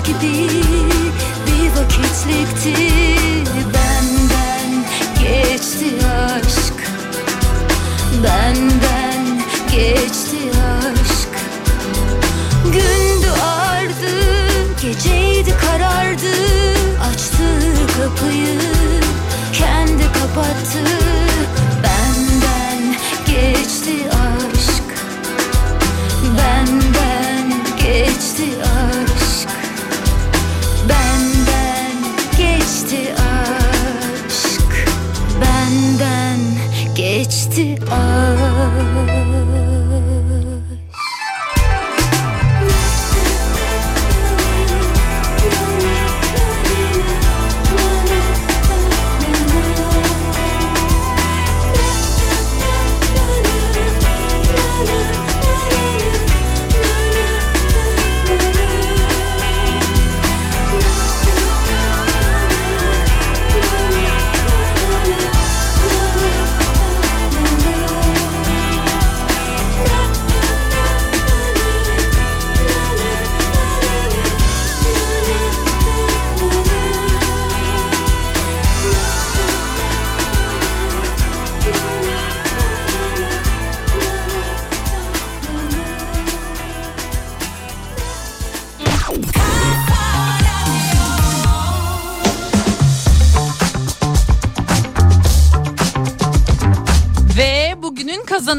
[0.07, 0.49] gibi
[1.47, 2.75] Bir vakitlikti.
[3.75, 4.85] Benden
[5.23, 6.75] geçti aşk.
[8.25, 10.39] Benden geçti
[10.83, 11.29] aşk.
[12.65, 14.15] Gündü ardı
[14.83, 16.35] Geceydi karardı.
[17.11, 17.45] Açtı
[17.99, 18.61] kapıyı
[19.53, 20.94] Kendi kapattı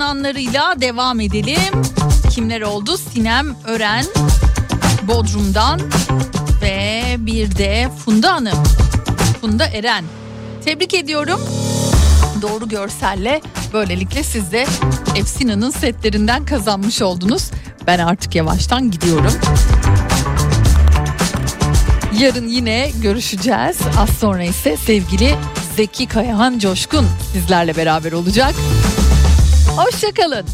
[0.05, 1.81] bugünün kazananlarıyla devam edelim.
[2.31, 2.97] Kimler oldu?
[2.97, 4.05] Sinem Ören
[5.07, 5.81] Bodrum'dan
[6.61, 8.63] ve bir de Funda Hanım.
[9.41, 10.05] Funda Eren.
[10.65, 11.39] Tebrik ediyorum.
[12.41, 13.41] Doğru görselle
[13.73, 14.65] böylelikle siz de
[15.15, 17.51] Efsina'nın setlerinden kazanmış oldunuz.
[17.87, 19.33] Ben artık yavaştan gidiyorum.
[22.19, 23.77] Yarın yine görüşeceğiz.
[23.99, 25.35] Az sonra ise sevgili
[25.75, 28.55] Zeki Kayahan Coşkun sizlerle beraber olacak.
[29.77, 30.45] Hoşçakalın.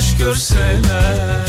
[0.00, 1.46] yaş görseler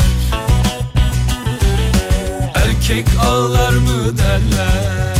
[2.54, 5.16] Erkek ağlar mı derler?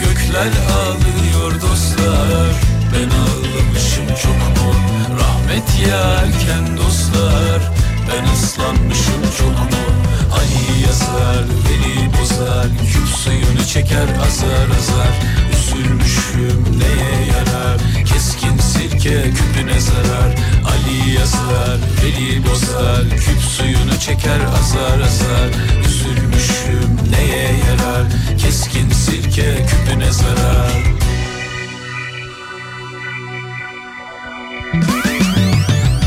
[0.00, 2.52] Gökler ağlıyor dostlar
[2.92, 4.74] Ben ağlamışım çok mu?
[5.20, 7.60] Rahmet yerken dostlar
[8.08, 9.84] Ben ıslanmışım çok mu?
[10.30, 15.41] Hani yazar beni bozar Küp suyunu çeker azar azar.
[15.74, 17.78] Üzülmüşüm neye yarar?
[18.06, 20.34] Keskin sirke küpüne zarar.
[20.64, 23.10] Ali yazar, Veli bozar.
[23.10, 25.48] Küp suyunu çeker azar azar.
[25.86, 28.06] Üzülmüşüm neye yarar?
[28.38, 30.72] Keskin sirke küpüne zarar.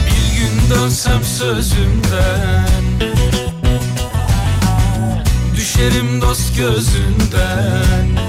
[0.06, 2.66] Bir gün dönsem sözümden
[5.56, 8.25] Düşerim dost gözünden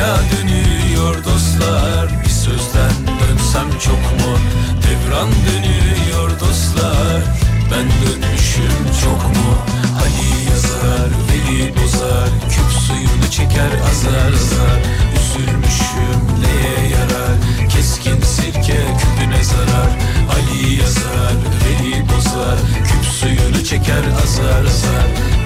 [0.00, 2.08] Dünya dönüyor dostlar.
[2.24, 4.38] Bir sözden dönsem çok mu?
[4.82, 7.22] Devran dönüyor dostlar.
[7.70, 9.54] Ben dönmüşüm çok mu?
[10.02, 14.80] Ali yazar, Veli bozar Küp suyunu çeker azar azar.
[15.16, 17.68] Üzülmüşüm neye yarar?
[17.68, 19.90] Keskin sirke küpüne zarar.
[20.34, 25.39] Ali yazar, Veli bozar Küp suyunu çeker azar azar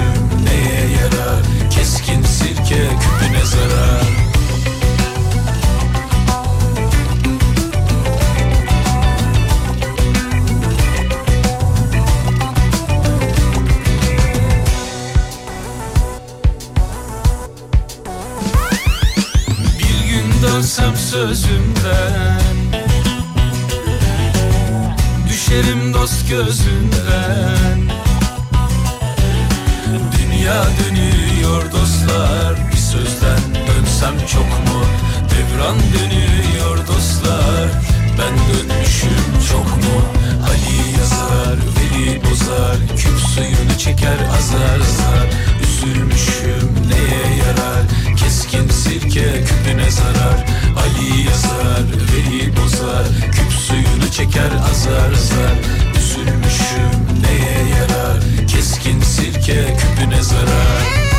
[0.00, 1.42] Üzülmüşüm neye yarar?
[1.70, 4.00] Keskin sirke küpüne zarar.
[20.42, 22.40] Dönsem sözümden
[25.28, 27.90] Düşerim dost gözünden
[30.40, 32.54] Dünya dönüyor dostlar.
[32.72, 34.84] Bir sözden dönsem çok mu?
[35.30, 37.68] Devran dönüyor dostlar.
[38.18, 40.00] Ben dönmüşüm çok mu?
[40.44, 42.76] Ali yazar, Veli bozar.
[42.96, 45.26] Küp suyunu çeker azar azar.
[45.62, 47.82] Üzülmüşüm neye yarar?
[48.16, 50.46] Keskin sirke küpüne zarar.
[50.76, 53.06] Ali yazar, Veli bozar.
[53.32, 55.89] Küp suyunu çeker azar azar
[56.20, 58.20] sürmüşüm neye yarar?
[58.48, 61.09] Keskin sirke küpüne zarar.